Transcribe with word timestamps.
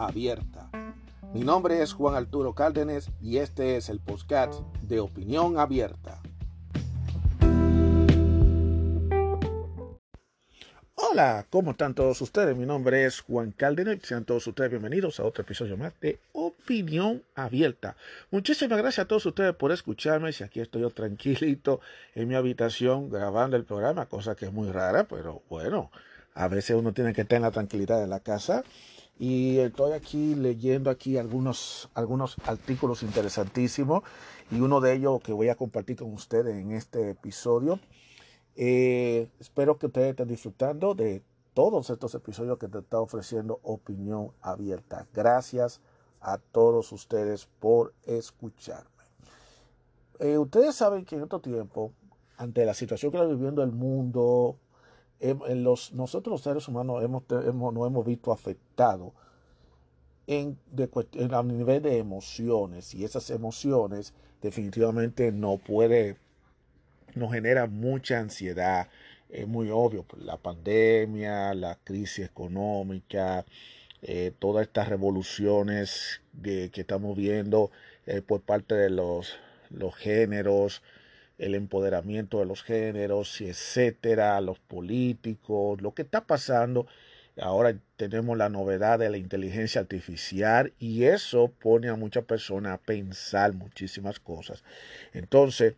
abierta. 0.00 0.70
Mi 1.34 1.40
nombre 1.40 1.82
es 1.82 1.92
Juan 1.92 2.14
Arturo 2.14 2.54
Cárdenas 2.54 3.10
y 3.20 3.36
este 3.36 3.76
es 3.76 3.88
el 3.88 4.00
podcast 4.00 4.60
de 4.82 4.98
Opinión 4.98 5.58
Abierta. 5.58 6.20
Hola, 10.94 11.46
¿cómo 11.50 11.72
están 11.72 11.94
todos 11.94 12.20
ustedes? 12.20 12.56
Mi 12.56 12.66
nombre 12.66 13.04
es 13.04 13.20
Juan 13.20 13.52
Cárdenas 13.52 13.98
sean 14.02 14.24
todos 14.24 14.46
ustedes 14.46 14.70
bienvenidos 14.70 15.20
a 15.20 15.24
otro 15.24 15.42
episodio 15.42 15.76
más 15.76 15.92
de 16.00 16.18
Opinión 16.32 17.22
Abierta. 17.34 17.96
Muchísimas 18.30 18.78
gracias 18.78 19.04
a 19.04 19.08
todos 19.08 19.26
ustedes 19.26 19.54
por 19.54 19.70
escucharme. 19.70 20.32
Si 20.32 20.44
aquí 20.44 20.60
estoy 20.60 20.82
yo 20.82 20.90
tranquilito 20.90 21.80
en 22.14 22.28
mi 22.28 22.34
habitación 22.34 23.10
grabando 23.10 23.56
el 23.56 23.64
programa, 23.64 24.06
cosa 24.06 24.34
que 24.34 24.46
es 24.46 24.52
muy 24.52 24.70
rara, 24.70 25.04
pero 25.04 25.42
bueno, 25.50 25.90
a 26.34 26.48
veces 26.48 26.76
uno 26.76 26.92
tiene 26.92 27.12
que 27.12 27.24
tener 27.24 27.42
la 27.42 27.50
tranquilidad 27.50 28.00
de 28.00 28.06
la 28.06 28.20
casa 28.20 28.64
y 29.20 29.58
estoy 29.58 29.92
aquí 29.92 30.34
leyendo 30.34 30.88
aquí 30.88 31.18
algunos, 31.18 31.90
algunos 31.92 32.36
artículos 32.46 33.02
interesantísimos 33.02 34.02
y 34.50 34.60
uno 34.60 34.80
de 34.80 34.94
ellos 34.94 35.20
que 35.20 35.34
voy 35.34 35.50
a 35.50 35.56
compartir 35.56 35.96
con 35.96 36.10
ustedes 36.14 36.56
en 36.56 36.72
este 36.72 37.10
episodio. 37.10 37.78
Eh, 38.56 39.28
espero 39.38 39.76
que 39.76 39.88
ustedes 39.88 40.12
estén 40.12 40.26
disfrutando 40.26 40.94
de 40.94 41.22
todos 41.52 41.90
estos 41.90 42.14
episodios 42.14 42.56
que 42.56 42.68
te 42.68 42.78
está 42.78 42.98
ofreciendo 42.98 43.60
Opinión 43.62 44.32
Abierta. 44.40 45.06
Gracias 45.12 45.82
a 46.22 46.38
todos 46.38 46.90
ustedes 46.90 47.46
por 47.60 47.92
escucharme. 48.04 49.04
Eh, 50.18 50.38
ustedes 50.38 50.74
saben 50.76 51.04
que 51.04 51.16
en 51.16 51.24
otro 51.24 51.40
tiempo, 51.40 51.92
ante 52.38 52.64
la 52.64 52.72
situación 52.72 53.12
que 53.12 53.18
está 53.18 53.28
viviendo 53.28 53.62
el 53.62 53.72
mundo, 53.72 54.56
los, 55.20 55.92
nosotros 55.92 56.32
los 56.32 56.42
seres 56.42 56.68
humanos 56.68 57.02
hemos, 57.02 57.24
hemos, 57.30 57.74
nos 57.74 57.86
hemos 57.86 58.06
visto 58.06 58.32
afectados 58.32 59.12
en, 60.26 60.58
en, 61.12 61.34
a 61.34 61.42
nivel 61.42 61.82
de 61.82 61.98
emociones 61.98 62.94
y 62.94 63.04
esas 63.04 63.30
emociones 63.30 64.14
definitivamente 64.40 65.32
no 65.32 65.58
puede, 65.58 66.16
nos 67.14 67.32
genera 67.32 67.66
mucha 67.66 68.18
ansiedad. 68.20 68.88
Es 69.28 69.46
muy 69.46 69.70
obvio, 69.70 70.04
pues, 70.04 70.22
la 70.22 70.36
pandemia, 70.36 71.54
la 71.54 71.78
crisis 71.84 72.26
económica, 72.26 73.44
eh, 74.02 74.32
todas 74.38 74.66
estas 74.66 74.88
revoluciones 74.88 76.20
que 76.42 76.70
estamos 76.74 77.16
viendo 77.16 77.70
eh, 78.06 78.22
por 78.22 78.40
parte 78.40 78.74
de 78.74 78.90
los 78.90 79.36
géneros, 79.98 80.82
el 81.40 81.54
empoderamiento 81.54 82.38
de 82.38 82.46
los 82.46 82.62
géneros, 82.62 83.40
etcétera, 83.40 84.40
los 84.40 84.58
políticos, 84.58 85.80
lo 85.80 85.92
que 85.94 86.02
está 86.02 86.26
pasando. 86.26 86.86
Ahora 87.40 87.74
tenemos 87.96 88.36
la 88.36 88.50
novedad 88.50 88.98
de 88.98 89.08
la 89.08 89.16
inteligencia 89.16 89.80
artificial 89.80 90.72
y 90.78 91.04
eso 91.04 91.48
pone 91.48 91.88
a 91.88 91.96
muchas 91.96 92.24
personas 92.24 92.74
a 92.74 92.78
pensar 92.78 93.54
muchísimas 93.54 94.20
cosas. 94.20 94.62
Entonces, 95.14 95.74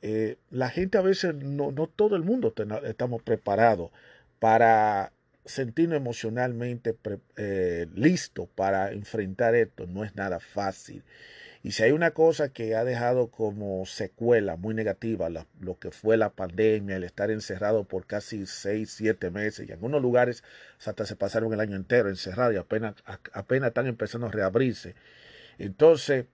eh, 0.00 0.36
la 0.50 0.70
gente 0.70 0.96
a 0.96 1.02
veces, 1.02 1.34
no, 1.34 1.72
no 1.72 1.86
todo 1.88 2.16
el 2.16 2.22
mundo 2.22 2.54
estamos 2.84 3.22
preparados 3.22 3.90
para 4.38 5.12
sentirnos 5.44 5.98
emocionalmente 5.98 6.96
eh, 7.36 7.86
listo 7.94 8.46
para 8.54 8.92
enfrentar 8.92 9.54
esto. 9.54 9.86
No 9.86 10.04
es 10.04 10.14
nada 10.16 10.40
fácil. 10.40 11.02
Y 11.66 11.72
si 11.72 11.82
hay 11.82 11.90
una 11.90 12.12
cosa 12.12 12.50
que 12.50 12.76
ha 12.76 12.84
dejado 12.84 13.26
como 13.26 13.84
secuela 13.86 14.54
muy 14.54 14.72
negativa, 14.72 15.28
lo 15.28 15.78
que 15.80 15.90
fue 15.90 16.16
la 16.16 16.30
pandemia, 16.30 16.94
el 16.94 17.02
estar 17.02 17.32
encerrado 17.32 17.82
por 17.82 18.06
casi 18.06 18.46
seis, 18.46 18.92
siete 18.92 19.32
meses, 19.32 19.66
y 19.66 19.72
en 19.72 19.72
algunos 19.72 20.00
lugares 20.00 20.44
hasta 20.86 21.06
se 21.06 21.16
pasaron 21.16 21.52
el 21.52 21.58
año 21.58 21.74
entero 21.74 22.08
encerrado 22.08 22.52
y 22.52 22.56
apenas, 22.56 22.94
apenas 23.32 23.70
están 23.70 23.88
empezando 23.88 24.28
a 24.28 24.30
reabrirse. 24.30 24.94
Entonces, 25.58 26.26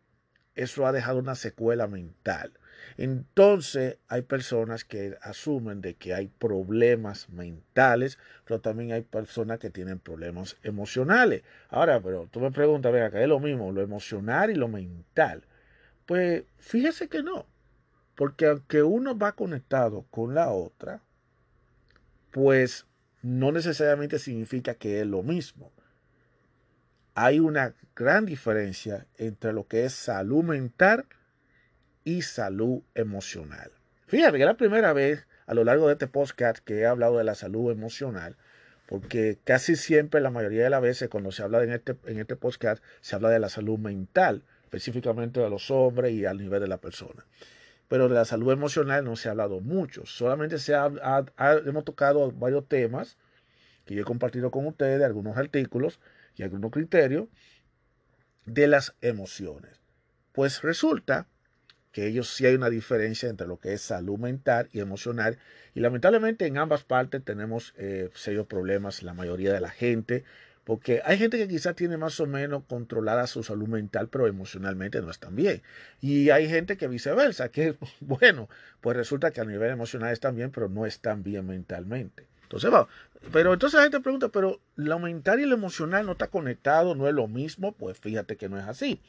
eso 0.55 0.87
ha 0.87 0.93
dejado 0.93 1.21
una 1.21 1.35
secuela 1.35 1.87
mental. 1.87 2.53
Entonces 2.97 3.99
hay 4.09 4.23
personas 4.23 4.85
que 4.85 5.17
asumen 5.23 5.81
de 5.81 5.95
que 5.95 6.15
hay 6.15 6.29
problemas 6.29 7.29
mentales, 7.31 8.19
pero 8.45 8.61
también 8.61 8.93
hay 8.93 9.03
personas 9.03 9.59
que 9.59 9.71
tienen 9.71 9.99
problemas 9.99 10.57
emocionales. 10.63 11.43
Ahora, 11.69 12.01
pero 12.01 12.29
tú 12.31 12.41
me 12.41 12.51
preguntas, 12.51 12.93
vea, 12.93 13.11
que 13.11 13.23
es 13.23 13.29
lo 13.29 13.41
mismo, 13.41 13.73
lo 13.73 13.83
emocional 13.83 14.51
y 14.51 14.55
lo 14.55 14.69
mental. 14.69 15.43
Pues 16.07 16.45
fíjese 16.59 17.09
que 17.09 17.23
no, 17.23 17.47
porque 18.15 18.47
aunque 18.47 18.83
uno 18.83 19.17
va 19.17 19.33
conectado 19.33 20.05
con 20.11 20.35
la 20.35 20.51
otra, 20.51 21.01
pues 22.31 22.87
no 23.23 23.53
necesariamente 23.53 24.19
significa 24.19 24.75
que 24.75 25.01
es 25.01 25.07
lo 25.07 25.23
mismo. 25.23 25.71
Hay 27.15 27.41
una 27.41 27.75
gran 27.95 28.27
diferencia 28.27 29.07
entre 29.19 29.53
lo 29.53 29.67
que 29.67 29.85
es 29.85 29.93
salud 29.93 30.43
mental 30.43 31.05
y 32.05 32.23
salud 32.23 32.83
emocional. 32.95 33.71
Fíjate 34.07 34.39
que 34.39 34.45
la 34.45 34.57
primera 34.57 34.93
vez 34.93 35.27
a 35.47 35.55
lo 35.55 35.65
largo 35.65 35.87
de 35.87 35.95
este 35.95 36.07
podcast 36.07 36.59
que 36.59 36.81
he 36.81 36.87
hablado 36.87 37.19
de 37.19 37.25
la 37.25 37.35
salud 37.35 37.71
emocional, 37.71 38.37
porque 38.87 39.39
casi 39.45 39.77
siempre, 39.77 40.21
la 40.21 40.31
mayoría 40.31 40.65
de 40.65 40.71
las 40.71 40.83
veces, 40.83 41.09
cuando 41.09 41.33
se 41.33 41.43
habla 41.43 41.63
en 41.63 41.73
este, 41.73 41.97
en 42.07 42.19
este 42.19 42.37
podcast, 42.37 42.83
se 43.01 43.17
habla 43.17 43.31
de 43.31 43.39
la 43.39 43.49
salud 43.49 43.79
mental, 43.79 44.45
específicamente 44.65 45.41
de 45.41 45.51
los 45.51 45.71
hombres 45.71 46.13
y 46.13 46.27
al 46.27 46.39
nivel 46.39 46.61
de 46.61 46.69
la 46.69 46.79
persona. 46.79 47.27
Pero 47.89 48.09
de 48.09 48.15
la 48.15 48.25
salud 48.25 48.53
emocional 48.53 49.05
no 49.05 49.17
se 49.17 49.29
ha 49.29 49.33
hablado 49.33 49.61
mucho, 49.61 50.07
solamente 50.07 50.59
se 50.59 50.75
ha, 50.75 50.91
hemos 51.65 51.85
tocado 51.85 52.31
varios 52.33 52.67
temas 52.69 53.19
que 53.85 53.95
yo 53.95 54.03
he 54.03 54.05
compartido 54.05 54.51
con 54.51 54.67
ustedes, 54.67 55.03
algunos 55.03 55.37
artículos 55.37 56.01
y 56.37 56.43
algunos 56.43 56.71
criterios 56.71 57.29
de 58.47 58.67
las 58.67 58.95
emociones. 59.01 59.81
Pues 60.33 60.63
resulta 60.63 61.27
que 61.93 62.07
ellos 62.07 62.29
sí 62.35 62.47
hay 62.47 62.55
una 62.55 62.71
diferencia 62.71 63.29
entre 63.29 63.47
lo 63.47 63.59
que 63.59 63.75
es 63.75 63.83
salud 63.83 64.19
mental 64.19 64.69
y 64.73 64.81
emocional. 64.81 65.39
Y 65.75 65.81
lamentablemente 65.81 66.47
en 66.47 66.59
ambas 66.59 66.85
partes 66.85 67.23
tenemos 67.23 67.75
eh, 67.77 68.11
serios 68.15 68.47
problemas, 68.47 69.03
la 69.03 69.15
mayoría 69.15 69.53
de 69.53 69.61
la 69.61 69.71
gente, 69.71 70.25
porque 70.65 71.03
hay 71.05 71.19
gente 71.19 71.39
que 71.39 71.49
quizás 71.49 71.75
tiene 71.75 71.97
más 71.97 72.19
o 72.21 72.27
menos 72.27 72.65
controlada 72.65 73.27
su 73.27 73.43
salud 73.43 73.69
mental, 73.69 74.09
pero 74.09 74.27
emocionalmente 74.27 75.01
no 75.01 75.11
están 75.11 75.37
bien. 75.37 75.63
Y 76.01 76.31
hay 76.31 76.49
gente 76.49 76.77
que 76.77 76.89
viceversa, 76.89 77.51
que 77.51 77.77
bueno, 78.01 78.49
pues 78.81 78.97
resulta 78.97 79.31
que 79.31 79.41
a 79.41 79.45
nivel 79.45 79.71
emocional 79.71 80.13
están 80.13 80.37
bien, 80.37 80.51
pero 80.51 80.69
no 80.69 80.87
están 80.87 81.23
bien 81.23 81.47
mentalmente. 81.47 82.32
Entonces, 82.53 82.87
pero 83.33 83.55
entonces 83.55 83.79
la 83.79 83.85
gente 83.85 84.01
pregunta, 84.01 84.29
pero 84.29 84.59
lo 84.77 84.99
mental 84.99 85.41
y 85.41 85.47
lo 85.47 85.55
emocional 85.55 86.05
no 86.05 86.13
está 86.13 86.29
conectado, 86.29 86.95
no 86.95 87.09
es 87.09 87.15
lo 87.15 87.27
mismo, 87.27 87.73
pues 87.73 87.99
fíjate 87.99 88.37
que 88.37 88.51
no 88.51 88.59
es 88.59 88.69
así. 88.69 89.01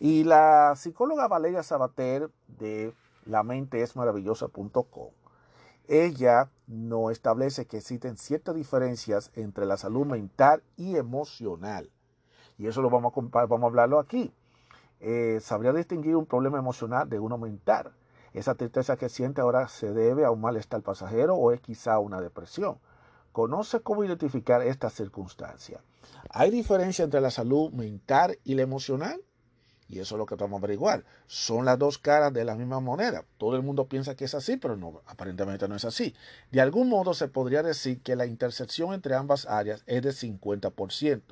Y 0.00 0.24
la 0.24 0.74
psicóloga 0.74 1.28
Valeria 1.28 1.62
Sabater 1.62 2.30
de 2.46 2.94
la 3.26 3.42
mente 3.42 3.82
es 3.82 3.94
maravillosa.com, 3.94 5.10
ella 5.86 6.48
no 6.66 7.10
establece 7.10 7.66
que 7.66 7.76
existen 7.76 8.16
ciertas 8.16 8.54
diferencias 8.54 9.32
entre 9.34 9.66
la 9.66 9.76
salud 9.76 10.06
mental 10.06 10.62
y 10.78 10.96
emocional. 10.96 11.90
Y 12.56 12.68
eso 12.68 12.80
lo 12.80 12.88
vamos 12.88 13.12
a, 13.14 13.46
vamos 13.46 13.64
a 13.64 13.66
hablarlo 13.66 13.98
aquí. 13.98 14.32
Eh, 15.00 15.38
sabría 15.42 15.72
distinguir 15.72 16.16
un 16.16 16.26
problema 16.26 16.58
emocional 16.58 17.08
de 17.08 17.18
uno 17.18 17.36
mental. 17.36 17.92
Esa 18.38 18.54
tristeza 18.54 18.96
que 18.96 19.08
siente 19.08 19.40
ahora 19.40 19.66
se 19.66 19.92
debe 19.92 20.24
a 20.24 20.30
un 20.30 20.40
malestar 20.40 20.80
pasajero 20.82 21.34
o 21.34 21.50
es 21.50 21.60
quizá 21.60 21.98
una 21.98 22.20
depresión. 22.20 22.78
Conoce 23.32 23.80
cómo 23.80 24.04
identificar 24.04 24.62
esta 24.62 24.90
circunstancia. 24.90 25.80
¿Hay 26.30 26.52
diferencia 26.52 27.04
entre 27.04 27.20
la 27.20 27.32
salud 27.32 27.72
mental 27.72 28.38
y 28.44 28.54
la 28.54 28.62
emocional? 28.62 29.20
Y 29.88 29.98
eso 29.98 30.14
es 30.14 30.18
lo 30.20 30.26
que 30.26 30.36
vamos 30.36 30.58
a 30.58 30.64
averiguar. 30.64 31.04
Son 31.26 31.64
las 31.64 31.80
dos 31.80 31.98
caras 31.98 32.32
de 32.32 32.44
la 32.44 32.54
misma 32.54 32.78
moneda. 32.78 33.24
Todo 33.38 33.56
el 33.56 33.62
mundo 33.62 33.88
piensa 33.88 34.14
que 34.14 34.26
es 34.26 34.34
así, 34.36 34.56
pero 34.56 34.76
no, 34.76 35.02
aparentemente 35.06 35.66
no 35.66 35.74
es 35.74 35.84
así. 35.84 36.14
De 36.52 36.60
algún 36.60 36.88
modo 36.88 37.14
se 37.14 37.26
podría 37.26 37.64
decir 37.64 38.00
que 38.02 38.14
la 38.14 38.26
intersección 38.26 38.94
entre 38.94 39.16
ambas 39.16 39.46
áreas 39.46 39.82
es 39.86 40.00
de 40.02 40.10
50%. 40.10 41.22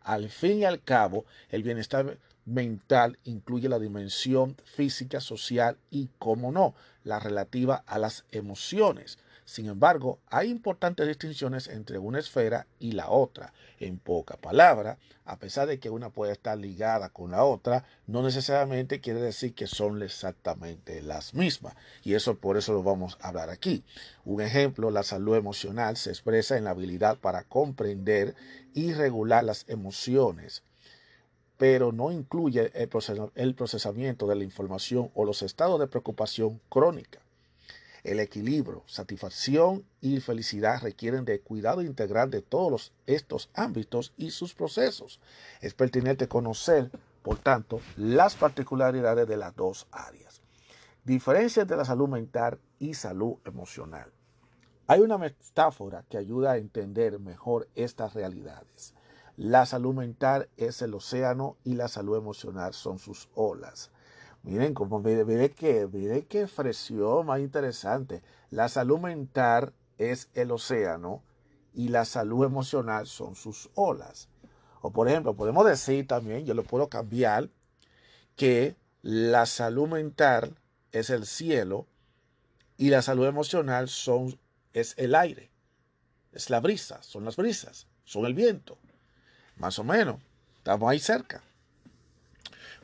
Al 0.00 0.30
fin 0.30 0.60
y 0.60 0.64
al 0.64 0.82
cabo, 0.82 1.26
el 1.50 1.62
bienestar 1.62 2.16
mental 2.46 3.18
incluye 3.24 3.68
la 3.68 3.78
dimensión 3.78 4.56
física, 4.64 5.20
social 5.20 5.78
y, 5.90 6.10
como 6.18 6.52
no, 6.52 6.74
la 7.02 7.18
relativa 7.18 7.84
a 7.86 7.98
las 7.98 8.24
emociones. 8.30 9.18
Sin 9.46 9.66
embargo, 9.66 10.20
hay 10.30 10.48
importantes 10.48 11.06
distinciones 11.06 11.68
entre 11.68 11.98
una 11.98 12.18
esfera 12.18 12.66
y 12.78 12.92
la 12.92 13.10
otra. 13.10 13.52
En 13.78 13.98
poca 13.98 14.38
palabra, 14.38 14.96
a 15.26 15.38
pesar 15.38 15.68
de 15.68 15.78
que 15.78 15.90
una 15.90 16.08
puede 16.08 16.32
estar 16.32 16.56
ligada 16.56 17.10
con 17.10 17.32
la 17.32 17.44
otra, 17.44 17.84
no 18.06 18.22
necesariamente 18.22 19.00
quiere 19.00 19.20
decir 19.20 19.54
que 19.54 19.66
son 19.66 20.02
exactamente 20.02 21.02
las 21.02 21.34
mismas. 21.34 21.74
Y 22.02 22.14
eso 22.14 22.38
por 22.38 22.56
eso 22.56 22.72
lo 22.72 22.82
vamos 22.82 23.18
a 23.20 23.28
hablar 23.28 23.50
aquí. 23.50 23.84
Un 24.24 24.40
ejemplo, 24.40 24.90
la 24.90 25.02
salud 25.02 25.36
emocional 25.36 25.98
se 25.98 26.08
expresa 26.08 26.56
en 26.56 26.64
la 26.64 26.70
habilidad 26.70 27.18
para 27.18 27.44
comprender 27.44 28.34
y 28.72 28.94
regular 28.94 29.44
las 29.44 29.66
emociones 29.68 30.62
pero 31.56 31.92
no 31.92 32.10
incluye 32.10 32.72
el, 32.74 33.54
procesamiento 33.54 34.26
de 34.26 34.34
la 34.34 34.44
información 34.44 35.10
o 35.14 35.24
los 35.24 35.42
estados 35.42 35.78
de 35.78 35.86
preocupación 35.86 36.60
crónica. 36.68 37.20
El 38.02 38.20
equilibrio, 38.20 38.82
satisfacción 38.86 39.84
y 40.02 40.20
felicidad 40.20 40.82
requieren 40.82 41.24
de 41.24 41.40
cuidado 41.40 41.80
integral 41.80 42.30
de 42.30 42.42
todos 42.42 42.92
estos 43.06 43.48
ámbitos 43.54 44.12
y 44.18 44.30
sus 44.30 44.52
procesos. 44.54 45.20
Es 45.62 45.72
pertinente 45.72 46.28
conocer, 46.28 46.90
por 47.22 47.38
tanto, 47.38 47.80
las 47.96 48.34
particularidades 48.34 49.26
de 49.26 49.38
las 49.38 49.56
dos 49.56 49.86
áreas. 49.90 50.42
Diferencias 51.04 51.66
de 51.66 51.76
la 51.76 51.84
salud 51.84 52.08
mental 52.08 52.58
y 52.78 52.92
salud 52.92 53.36
emocional. 53.46 54.10
Hay 54.86 55.00
una 55.00 55.16
metáfora 55.16 56.04
que 56.10 56.18
ayuda 56.18 56.52
a 56.52 56.56
entender 56.58 57.18
mejor 57.18 57.68
estas 57.74 58.12
realidades. 58.12 58.92
La 59.36 59.66
salud 59.66 59.94
mental 59.94 60.48
es 60.56 60.80
el 60.80 60.94
océano 60.94 61.56
y 61.64 61.74
la 61.74 61.88
salud 61.88 62.16
emocional 62.16 62.72
son 62.72 63.00
sus 63.00 63.28
olas. 63.34 63.90
Miren, 64.44 64.74
como 64.74 65.00
mire, 65.00 65.50
que, 65.50 65.88
mire 65.90 66.18
expresión 66.18 67.26
más 67.26 67.40
interesante. 67.40 68.22
La 68.50 68.68
salud 68.68 69.00
mental 69.00 69.72
es 69.98 70.28
el 70.34 70.52
océano 70.52 71.24
y 71.72 71.88
la 71.88 72.04
salud 72.04 72.44
emocional 72.44 73.08
son 73.08 73.34
sus 73.34 73.70
olas. 73.74 74.28
O 74.82 74.92
por 74.92 75.08
ejemplo, 75.08 75.34
podemos 75.34 75.66
decir 75.66 76.06
también, 76.06 76.44
yo 76.44 76.54
lo 76.54 76.62
puedo 76.62 76.88
cambiar, 76.88 77.48
que 78.36 78.76
la 79.02 79.46
salud 79.46 79.88
mental 79.88 80.56
es 80.92 81.10
el 81.10 81.26
cielo 81.26 81.86
y 82.76 82.90
la 82.90 83.02
salud 83.02 83.26
emocional 83.26 83.88
son, 83.88 84.38
es 84.72 84.94
el 84.96 85.14
aire, 85.16 85.50
es 86.32 86.50
la 86.50 86.60
brisa, 86.60 87.02
son 87.02 87.24
las 87.24 87.36
brisas, 87.36 87.88
son 88.04 88.26
el 88.26 88.34
viento. 88.34 88.78
Más 89.56 89.78
o 89.78 89.84
menos, 89.84 90.20
estamos 90.58 90.90
ahí 90.90 90.98
cerca. 90.98 91.42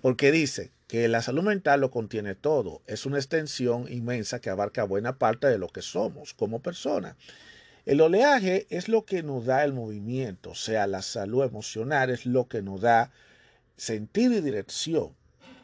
Porque 0.02 0.32
dice, 0.32 0.70
que 0.90 1.06
la 1.06 1.22
salud 1.22 1.44
mental 1.44 1.80
lo 1.80 1.92
contiene 1.92 2.34
todo. 2.34 2.82
Es 2.88 3.06
una 3.06 3.18
extensión 3.18 3.86
inmensa 3.88 4.40
que 4.40 4.50
abarca 4.50 4.82
buena 4.82 5.18
parte 5.18 5.46
de 5.46 5.56
lo 5.56 5.68
que 5.68 5.82
somos 5.82 6.34
como 6.34 6.62
personas. 6.62 7.14
El 7.86 8.00
oleaje 8.00 8.66
es 8.70 8.88
lo 8.88 9.04
que 9.04 9.22
nos 9.22 9.46
da 9.46 9.62
el 9.62 9.72
movimiento, 9.72 10.50
o 10.50 10.54
sea, 10.56 10.88
la 10.88 11.02
salud 11.02 11.44
emocional 11.44 12.10
es 12.10 12.26
lo 12.26 12.48
que 12.48 12.60
nos 12.60 12.80
da 12.80 13.12
sentido 13.76 14.34
y 14.34 14.40
dirección. 14.40 15.14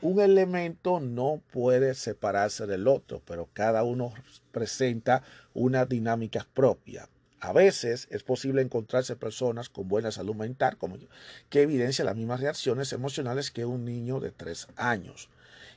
Un 0.00 0.20
elemento 0.20 1.00
no 1.00 1.43
puede 1.50 1.94
separarse 1.97 2.69
del 2.69 2.87
otro, 2.87 3.20
pero 3.26 3.49
cada 3.53 3.82
uno 3.82 4.14
presenta 4.53 5.25
una 5.55 5.87
dinámica 5.87 6.47
propia. 6.55 7.08
A 7.41 7.53
veces 7.53 8.09
es 8.11 8.23
posible 8.23 8.62
encontrarse 8.62 9.17
personas 9.17 9.69
con 9.69 9.88
buena 9.88 10.11
salud 10.11 10.35
mental 10.35 10.79
como 10.79 10.97
yo, 10.97 11.06
que 11.50 11.62
evidencia 11.62 12.05
las 12.05 12.17
mismas 12.17 12.41
reacciones 12.41 12.93
emocionales 12.93 13.50
que 13.50 13.65
un 13.65 13.85
niño 13.85 14.21
de 14.21 14.31
tres 14.31 14.69
años. 14.77 15.29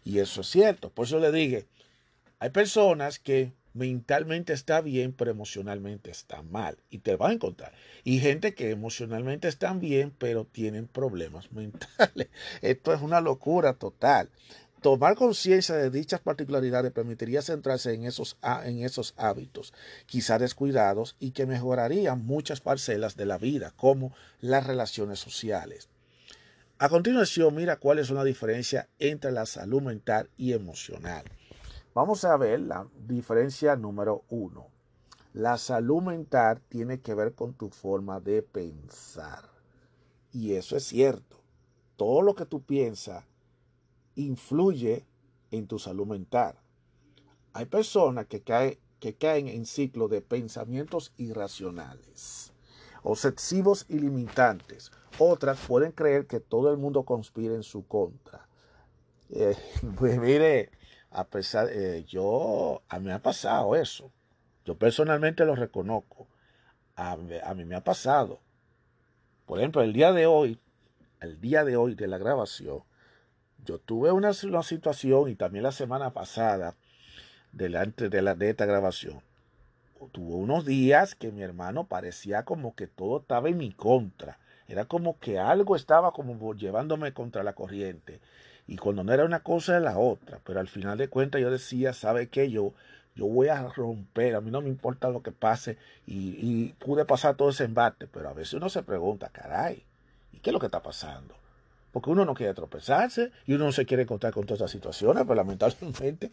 Y 0.06 0.20
eso 0.20 0.42
es 0.42 0.48
cierto. 0.48 0.90
Por 0.90 1.06
eso 1.06 1.20
le 1.20 1.32
dije, 1.32 1.68
hay 2.40 2.50
personas 2.52 3.20
que 3.20 3.52
mentalmente 3.74 4.54
está 4.54 4.82
bien, 4.82 5.14
pero 5.14 5.32
emocionalmente 5.32 6.12
está 6.12 6.42
mal. 6.42 6.78
Y 6.90 7.00
te 7.00 7.16
va 7.16 7.30
a 7.30 7.34
encontrar. 7.34 7.74
Y 8.04 8.20
gente 8.20 8.54
que 8.54 8.72
emocionalmente 8.72 9.48
están 9.48 9.80
bien, 9.80 10.12
pero 10.18 10.46
tienen 10.46 10.88
problemas 10.88 11.52
mentales. 11.54 12.30
Esto 12.62 12.94
es 12.94 13.02
una 13.02 13.22
locura 13.22 13.74
total. 13.74 14.30
Tomar 14.81 15.16
conciencia 15.16 15.76
de 15.76 15.90
dichas 15.90 16.22
particularidades 16.22 16.94
permitiría 16.94 17.42
centrarse 17.42 17.94
en 17.94 18.06
esos, 18.06 18.38
en 18.64 18.84
esos 18.84 19.14
hábitos, 19.18 19.74
quizá 20.06 20.40
descuidados, 20.40 21.18
y 21.20 21.31
que 21.31 21.46
mejorarían 21.46 22.26
muchas 22.26 22.62
parcelas 22.62 23.18
de 23.18 23.26
la 23.26 23.38
vida, 23.38 23.74
como 23.76 24.14
las 24.40 24.66
relaciones 24.66 25.20
sociales. 25.20 25.90
A 26.78 26.88
continuación, 26.88 27.56
mira 27.56 27.76
cuál 27.76 28.00
es 28.00 28.10
la 28.10 28.24
diferencia 28.24 28.88
entre 29.00 29.31
la 29.31 29.46
salud 29.46 29.81
mental 29.81 30.30
y 30.38 30.54
emocional. 30.54 31.26
Vamos 31.94 32.24
a 32.24 32.38
ver 32.38 32.62
la 32.62 32.88
diferencia 33.06 33.76
número 33.76 34.24
uno. 34.30 34.68
La 35.34 35.58
salud 35.58 36.02
mental 36.02 36.62
tiene 36.70 37.02
que 37.02 37.14
ver 37.14 37.34
con 37.34 37.54
tu 37.54 37.70
forma 37.70 38.22
de 38.22 38.44
pensar. 38.44 39.50
Y 40.31 40.54
eso 40.54 40.78
es 40.78 40.86
cierto. 40.86 41.42
Todo 41.98 42.22
lo 42.22 42.34
que 42.34 42.46
tú 42.46 42.62
piensas 42.64 43.26
influye 44.21 45.06
en 45.51 45.68
tu 45.68 45.80
salud 45.80 46.07
mental. 46.07 46.56
Hay 47.54 47.66
personas 47.66 48.27
que, 48.27 48.42
que 49.00 49.16
caen 49.16 49.48
en 49.48 49.66
ciclos 49.66 50.10
de 50.10 50.21
pensamientos 50.21 51.13
irracionales, 51.18 52.54
obsesivos 53.04 53.86
y 53.89 54.00
limitantes. 54.00 54.92
Otras 55.18 55.60
pueden 55.68 55.92
creer 55.92 56.27
que 56.27 56.39
todo 56.39 56.71
el 56.71 56.77
mundo 56.77 57.04
conspira 57.04 57.56
en 57.56 57.63
su 57.63 57.88
contra. 57.88 58.48
Eh, 59.30 59.57
pues 59.98 60.19
mire, 60.19 60.71
a 61.12 61.25
pesar, 61.25 61.69
eh, 61.71 62.06
yo, 62.07 62.81
a 62.88 63.00
mí 63.00 63.07
me 63.07 63.13
ha 63.13 63.21
pasado 63.21 63.75
eso. 63.75 64.12
Yo 64.66 64.77
personalmente 64.77 65.45
lo 65.45 65.56
reconozco. 65.56 66.27
A, 66.95 67.16
mí 67.16 67.66
me 67.66 67.75
ha 67.75 67.83
pasado. 67.83 68.39
Por 69.45 69.60
ejemplo, 69.60 69.81
el 69.81 69.94
día 69.94 70.12
de 70.12 70.27
hoy, 70.27 70.60
el 71.21 71.39
día 71.39 71.63
de 71.63 71.77
hoy 71.77 71.95
de 71.95 72.07
la 72.07 72.18
grabación, 72.18 72.83
yo 73.66 73.80
tuve 73.80 74.12
una, 74.12 74.34
situación 74.34 75.30
y 75.30 75.36
también 75.36 75.64
la 75.64 75.72
semana 75.72 76.12
pasada, 76.12 76.76
delante 77.52 78.10
de, 78.10 78.22
la, 78.22 78.32
esta 78.40 78.66
grabación, 78.66 79.22
tuve 80.12 80.36
unos 80.36 80.66
días 80.66 81.16
que 81.16 81.32
mi 81.32 81.42
hermano 81.42 81.86
parecía 81.86 82.46
como 82.46 82.76
que 82.76 82.88
todo 82.88 83.20
estaba 83.20 83.50
en 83.50 83.58
mi 83.58 83.72
contra. 83.72 84.40
Era 84.68 84.86
como 84.86 85.20
que 85.20 85.40
algo 85.40 85.76
estaba 85.76 86.12
como 86.12 86.54
llevándome 86.54 87.14
contra 87.14 87.44
la 87.44 87.54
corriente. 87.54 88.22
Y 88.68 88.78
cuando 88.78 89.04
no 89.04 89.12
era 89.12 89.26
una 89.26 89.42
cosa 89.42 89.74
era 89.74 89.80
la 89.80 89.98
otra. 89.98 90.40
Pero 90.44 90.60
al 90.60 90.68
final 90.68 90.98
de 90.98 91.10
cuentas 91.10 91.42
yo 91.42 91.50
decía, 91.50 91.92
¿sabe 91.92 92.30
qué? 92.30 92.52
Yo, 92.52 92.74
yo 93.16 93.26
voy 93.26 93.48
a 93.48 93.68
romper, 93.68 94.36
a 94.36 94.42
mí 94.42 94.52
no 94.52 94.62
me 94.62 94.70
importa 94.70 95.10
lo 95.10 95.24
que 95.24 95.32
pase. 95.32 95.78
Y, 96.06 96.38
y 96.40 96.74
pude 96.74 97.04
pasar 97.06 97.36
todo 97.36 97.50
ese 97.50 97.64
embate. 97.64 98.06
Pero 98.08 98.30
a 98.30 98.33
veces 98.33 98.54
uno 98.54 98.69
se 98.69 98.83
pregunta, 98.83 99.30
caray, 99.30 99.83
¿y 100.31 100.40
qué 100.40 100.52
es 100.52 100.54
lo 100.54 100.60
que 100.60 100.68
está 100.68 100.83
pasando? 100.83 101.33
Porque 101.92 102.10
uno 102.10 102.26
no 102.26 102.34
quiere 102.34 102.54
tropezarse 102.54 103.31
y 103.46 103.54
uno 103.54 103.66
no 103.66 103.72
se 103.72 103.86
quiere 103.86 104.04
encontrar 104.04 104.34
con 104.34 104.46
todas 104.46 104.60
esas 104.60 104.72
situaciones, 104.72 105.24
pero 105.24 105.36
lamentablemente 105.36 106.31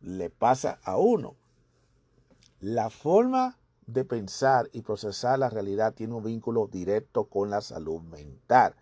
le 0.00 0.30
pasa 0.30 0.78
a 0.82 0.96
uno. 0.96 1.36
La 2.60 2.88
forma 2.90 3.58
de 3.86 4.04
pensar 4.04 4.68
y 4.72 4.82
procesar 4.82 5.38
la 5.38 5.50
realidad 5.50 5.94
tiene 5.94 6.14
un 6.14 6.24
vínculo 6.24 6.66
directo 6.66 7.24
con 7.24 7.50
la 7.50 7.60
salud 7.60 8.00
mental. 8.02 8.74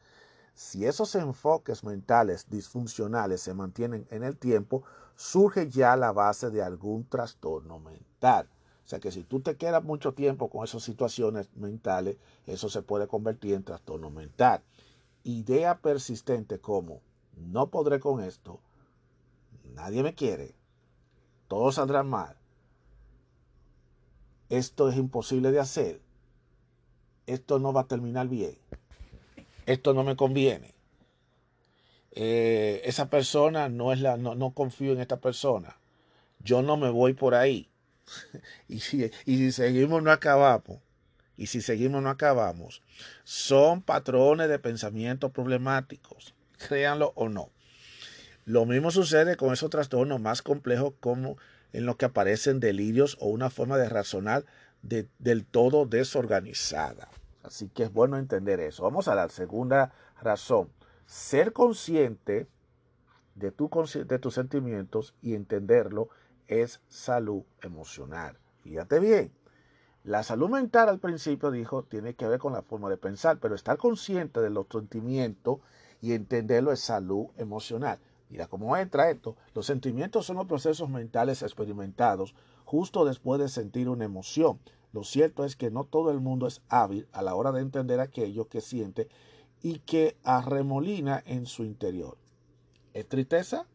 Si 0.54 0.86
esos 0.86 1.14
enfoques 1.16 1.82
mentales 1.82 2.48
disfuncionales 2.48 3.40
se 3.40 3.54
mantienen 3.54 4.06
en 4.10 4.22
el 4.22 4.36
tiempo, 4.36 4.84
surge 5.16 5.68
ya 5.68 5.96
la 5.96 6.12
base 6.12 6.50
de 6.50 6.62
algún 6.62 7.04
trastorno 7.04 7.80
mental. 7.80 8.48
O 8.84 8.86
sea 8.86 9.00
que 9.00 9.10
si 9.10 9.24
tú 9.24 9.40
te 9.40 9.56
quedas 9.56 9.82
mucho 9.82 10.12
tiempo 10.12 10.48
con 10.48 10.64
esas 10.64 10.82
situaciones 10.82 11.48
mentales, 11.56 12.16
eso 12.46 12.68
se 12.68 12.82
puede 12.82 13.08
convertir 13.08 13.54
en 13.54 13.64
trastorno 13.64 14.10
mental 14.10 14.62
idea 15.24 15.78
persistente 15.78 16.60
como 16.60 17.00
no 17.36 17.70
podré 17.70 17.98
con 17.98 18.22
esto, 18.22 18.60
nadie 19.74 20.02
me 20.02 20.14
quiere, 20.14 20.54
todo 21.48 21.72
saldrá 21.72 22.02
mal, 22.02 22.36
esto 24.50 24.88
es 24.88 24.96
imposible 24.96 25.50
de 25.50 25.60
hacer, 25.60 26.00
esto 27.26 27.58
no 27.58 27.72
va 27.72 27.82
a 27.82 27.88
terminar 27.88 28.28
bien, 28.28 28.56
esto 29.66 29.94
no 29.94 30.04
me 30.04 30.14
conviene, 30.14 30.74
eh, 32.12 32.82
esa 32.84 33.10
persona 33.10 33.68
no 33.68 33.92
es 33.92 34.00
la, 34.00 34.16
no, 34.16 34.50
confío 34.52 34.92
en 34.92 35.00
esta 35.00 35.20
persona, 35.20 35.76
yo 36.38 36.62
no 36.62 36.76
me 36.76 36.90
voy 36.90 37.14
por 37.14 37.34
ahí. 37.34 37.68
y, 38.68 38.80
si, 38.80 39.10
y 39.24 39.38
si 39.38 39.52
seguimos 39.52 40.02
no 40.02 40.12
acabamos 40.12 40.78
y 41.36 41.46
si 41.46 41.60
seguimos 41.60 42.02
no 42.02 42.10
acabamos, 42.10 42.82
son 43.24 43.82
patrones 43.82 44.48
de 44.48 44.58
pensamiento 44.58 45.30
problemáticos, 45.30 46.34
créanlo 46.58 47.12
o 47.16 47.28
no. 47.28 47.50
Lo 48.44 48.66
mismo 48.66 48.90
sucede 48.90 49.36
con 49.36 49.52
esos 49.52 49.70
trastornos 49.70 50.20
más 50.20 50.42
complejos 50.42 50.92
como 51.00 51.38
en 51.72 51.86
los 51.86 51.96
que 51.96 52.04
aparecen 52.04 52.60
delirios 52.60 53.16
o 53.20 53.28
una 53.28 53.50
forma 53.50 53.78
de 53.78 53.88
razonar 53.88 54.44
del 54.82 55.46
todo 55.46 55.86
desorganizada. 55.86 57.08
Así 57.42 57.68
que 57.68 57.84
es 57.84 57.92
bueno 57.92 58.18
entender 58.18 58.60
eso. 58.60 58.84
Vamos 58.84 59.08
a 59.08 59.14
la 59.14 59.28
segunda 59.28 59.92
razón. 60.20 60.70
Ser 61.06 61.52
consciente 61.52 62.46
de, 63.34 63.50
de 63.50 64.18
tus 64.18 64.34
sentimientos 64.34 65.14
y 65.20 65.34
entenderlo 65.34 66.08
es 66.48 66.80
salud 66.88 67.42
emocional. 67.62 68.38
Fíjate 68.62 69.00
bien. 69.00 69.32
La 70.04 70.22
salud 70.22 70.50
mental 70.50 70.90
al 70.90 70.98
principio 70.98 71.50
dijo 71.50 71.82
tiene 71.84 72.12
que 72.12 72.28
ver 72.28 72.38
con 72.38 72.52
la 72.52 72.60
forma 72.60 72.90
de 72.90 72.98
pensar, 72.98 73.38
pero 73.40 73.54
estar 73.54 73.78
consciente 73.78 74.40
de 74.40 74.50
los 74.50 74.66
sentimientos 74.70 75.60
y 76.02 76.12
entenderlo 76.12 76.72
es 76.72 76.80
salud 76.80 77.28
emocional. 77.38 77.98
Mira 78.28 78.46
cómo 78.46 78.76
entra 78.76 79.08
esto. 79.08 79.34
Los 79.54 79.64
sentimientos 79.64 80.26
son 80.26 80.36
los 80.36 80.44
procesos 80.44 80.90
mentales 80.90 81.40
experimentados 81.42 82.34
justo 82.66 83.06
después 83.06 83.40
de 83.40 83.48
sentir 83.48 83.88
una 83.88 84.04
emoción. 84.04 84.60
Lo 84.92 85.04
cierto 85.04 85.42
es 85.42 85.56
que 85.56 85.70
no 85.70 85.84
todo 85.84 86.10
el 86.10 86.20
mundo 86.20 86.46
es 86.46 86.60
hábil 86.68 87.08
a 87.12 87.22
la 87.22 87.34
hora 87.34 87.50
de 87.50 87.62
entender 87.62 87.98
aquello 88.00 88.46
que 88.46 88.60
siente 88.60 89.08
y 89.62 89.78
que 89.78 90.18
arremolina 90.22 91.22
en 91.24 91.46
su 91.46 91.64
interior. 91.64 92.18
¿Es 92.92 93.08
tristeza? 93.08 93.66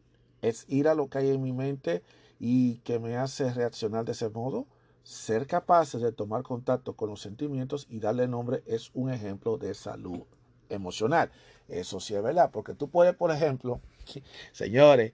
¿Es 0.42 0.64
ira 0.68 0.94
lo 0.94 1.08
que 1.08 1.18
hay 1.18 1.30
en 1.30 1.42
mi 1.42 1.52
mente 1.52 2.04
y 2.38 2.76
que 2.78 3.00
me 3.00 3.16
hace 3.16 3.52
reaccionar 3.52 4.04
de 4.04 4.12
ese 4.12 4.28
modo? 4.28 4.68
Ser 5.10 5.48
capaces 5.48 6.00
de 6.00 6.12
tomar 6.12 6.44
contacto 6.44 6.94
con 6.94 7.10
los 7.10 7.20
sentimientos 7.20 7.88
y 7.90 7.98
darle 7.98 8.28
nombre 8.28 8.62
es 8.64 8.92
un 8.94 9.10
ejemplo 9.10 9.58
de 9.58 9.74
salud 9.74 10.20
emocional. 10.68 11.32
Eso 11.68 11.98
sí 11.98 12.14
es 12.14 12.22
verdad, 12.22 12.52
porque 12.52 12.74
tú 12.74 12.88
puedes, 12.88 13.12
por 13.16 13.32
ejemplo, 13.32 13.80
señores, 14.52 15.12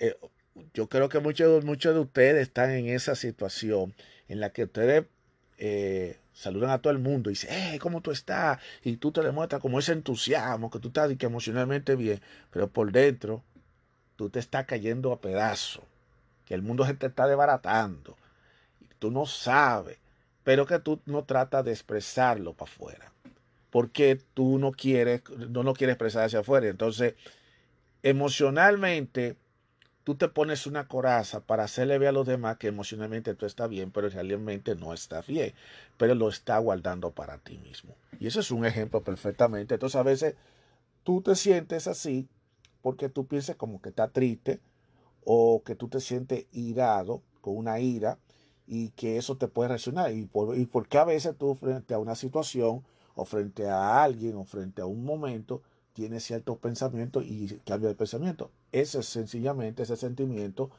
eh, 0.00 0.18
yo 0.74 0.90
creo 0.90 1.08
que 1.08 1.20
muchos, 1.20 1.64
muchos 1.64 1.94
de 1.94 2.00
ustedes 2.00 2.42
están 2.42 2.72
en 2.72 2.88
esa 2.88 3.14
situación 3.14 3.94
en 4.28 4.40
la 4.40 4.50
que 4.50 4.64
ustedes 4.64 5.06
eh, 5.56 6.18
saludan 6.34 6.68
a 6.68 6.82
todo 6.82 6.92
el 6.92 6.98
mundo 6.98 7.30
y 7.30 7.32
dicen, 7.32 7.48
hey, 7.50 7.78
¿cómo 7.78 8.02
tú 8.02 8.10
estás? 8.10 8.60
Y 8.84 8.98
tú 8.98 9.12
te 9.12 9.22
demuestras 9.22 9.62
como 9.62 9.78
ese 9.78 9.92
entusiasmo, 9.92 10.70
que 10.70 10.78
tú 10.78 10.88
estás 10.88 11.10
que 11.16 11.24
emocionalmente 11.24 11.96
bien, 11.96 12.20
pero 12.50 12.68
por 12.68 12.92
dentro 12.92 13.42
tú 14.16 14.28
te 14.28 14.40
estás 14.40 14.66
cayendo 14.66 15.10
a 15.10 15.22
pedazos, 15.22 15.84
que 16.44 16.52
el 16.52 16.60
mundo 16.60 16.84
se 16.84 16.92
te 16.92 17.06
está 17.06 17.26
desbaratando, 17.26 18.14
tú 18.98 19.10
no 19.10 19.26
sabes, 19.26 19.98
pero 20.44 20.66
que 20.66 20.78
tú 20.78 21.00
no 21.06 21.24
tratas 21.24 21.64
de 21.64 21.72
expresarlo 21.72 22.54
para 22.54 22.70
afuera, 22.70 23.12
porque 23.70 24.20
tú 24.34 24.58
no 24.58 24.72
quieres, 24.72 25.22
no 25.50 25.62
lo 25.62 25.74
quieres 25.74 25.94
expresar 25.94 26.24
hacia 26.24 26.40
afuera. 26.40 26.68
Entonces, 26.68 27.14
emocionalmente, 28.02 29.36
tú 30.04 30.14
te 30.14 30.28
pones 30.28 30.66
una 30.66 30.88
coraza 30.88 31.40
para 31.40 31.64
hacerle 31.64 31.98
ver 31.98 32.08
a 32.08 32.12
los 32.12 32.26
demás 32.26 32.56
que 32.56 32.68
emocionalmente 32.68 33.34
tú 33.34 33.44
estás 33.44 33.68
bien, 33.68 33.90
pero 33.90 34.08
realmente 34.08 34.74
no 34.74 34.94
está 34.94 35.20
bien, 35.20 35.52
pero 35.98 36.14
lo 36.14 36.30
está 36.30 36.58
guardando 36.58 37.10
para 37.10 37.36
ti 37.36 37.58
mismo. 37.58 37.94
Y 38.18 38.26
eso 38.26 38.40
es 38.40 38.50
un 38.50 38.64
ejemplo 38.64 39.02
perfectamente. 39.02 39.74
Entonces 39.74 39.96
a 39.96 40.02
veces 40.02 40.34
tú 41.04 41.20
te 41.20 41.34
sientes 41.34 41.86
así 41.86 42.26
porque 42.80 43.10
tú 43.10 43.26
piensas 43.26 43.56
como 43.56 43.82
que 43.82 43.90
está 43.90 44.08
triste 44.08 44.60
o 45.24 45.62
que 45.62 45.74
tú 45.74 45.88
te 45.88 46.00
sientes 46.00 46.46
irado 46.52 47.22
con 47.42 47.56
una 47.58 47.80
ira 47.80 48.18
y 48.68 48.90
que 48.90 49.16
eso 49.16 49.36
te 49.36 49.48
puede 49.48 49.68
reaccionar. 49.68 50.12
Y, 50.12 50.26
por, 50.26 50.56
y 50.56 50.66
porque 50.66 50.98
a 50.98 51.04
veces 51.04 51.36
tú 51.36 51.54
frente 51.54 51.94
a 51.94 51.98
una 51.98 52.14
situación 52.14 52.84
o 53.14 53.24
frente 53.24 53.68
a 53.68 54.04
alguien 54.04 54.36
o 54.36 54.44
frente 54.44 54.82
a 54.82 54.86
un 54.86 55.04
momento, 55.04 55.62
tiene 55.94 56.20
ciertos 56.20 56.58
pensamientos 56.58 57.24
y 57.26 57.48
cambio 57.66 57.88
de 57.88 57.96
pensamiento. 57.96 58.52
Ese 58.70 59.02
sencillamente, 59.02 59.82
ese 59.82 59.96
sentimiento 59.96 60.70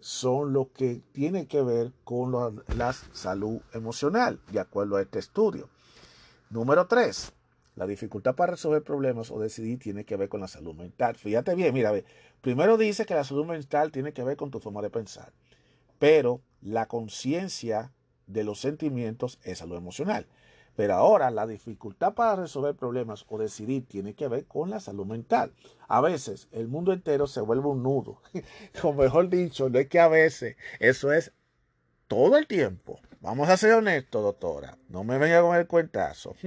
son 0.00 0.52
lo 0.52 0.72
que 0.72 1.02
tiene 1.12 1.46
que 1.46 1.60
ver 1.62 1.92
con 2.04 2.32
la, 2.32 2.92
salud 3.12 3.60
emocional, 3.74 4.40
de 4.52 4.60
acuerdo 4.60 4.96
a 4.96 5.02
este 5.02 5.18
estudio. 5.18 5.68
Número 6.48 6.86
tres, 6.86 7.32
la 7.74 7.86
dificultad 7.86 8.34
para 8.34 8.52
resolver 8.52 8.82
problemas 8.82 9.30
o 9.30 9.38
decidir 9.38 9.78
tiene 9.78 10.04
que 10.04 10.16
ver 10.16 10.28
con 10.28 10.40
la 10.40 10.48
salud 10.48 10.74
mental. 10.74 11.16
Fíjate 11.16 11.54
bien, 11.54 11.74
mira, 11.74 11.92
primero 12.40 12.78
dice 12.78 13.04
que 13.04 13.14
la 13.14 13.24
salud 13.24 13.44
mental 13.44 13.90
tiene 13.90 14.12
que 14.12 14.22
ver 14.22 14.36
con 14.36 14.50
tu 14.50 14.60
forma 14.60 14.80
de 14.80 14.90
pensar, 14.90 15.32
pero 15.98 16.40
la 16.60 16.86
conciencia 16.86 17.92
de 18.26 18.44
los 18.44 18.60
sentimientos 18.60 19.38
es 19.42 19.58
salud 19.58 19.76
emocional. 19.76 20.26
Pero 20.76 20.94
ahora 20.94 21.30
la 21.30 21.46
dificultad 21.46 22.14
para 22.14 22.36
resolver 22.36 22.74
problemas 22.74 23.24
o 23.28 23.38
decidir 23.38 23.86
tiene 23.86 24.14
que 24.14 24.28
ver 24.28 24.44
con 24.44 24.68
la 24.68 24.78
salud 24.78 25.06
mental. 25.06 25.54
A 25.88 26.02
veces 26.02 26.48
el 26.52 26.68
mundo 26.68 26.92
entero 26.92 27.26
se 27.26 27.40
vuelve 27.40 27.68
un 27.68 27.82
nudo. 27.82 28.20
O 28.82 28.92
mejor 28.92 29.30
dicho, 29.30 29.70
no 29.70 29.78
es 29.78 29.88
que 29.88 29.98
a 29.98 30.08
veces, 30.08 30.56
eso 30.78 31.12
es 31.12 31.32
todo 32.08 32.36
el 32.36 32.46
tiempo. 32.46 33.00
Vamos 33.20 33.48
a 33.48 33.56
ser 33.56 33.72
honestos, 33.72 34.22
doctora. 34.22 34.76
No 34.88 35.02
me 35.02 35.18
venga 35.18 35.40
con 35.40 35.56
el 35.56 35.66
cuentazo. 35.66 36.36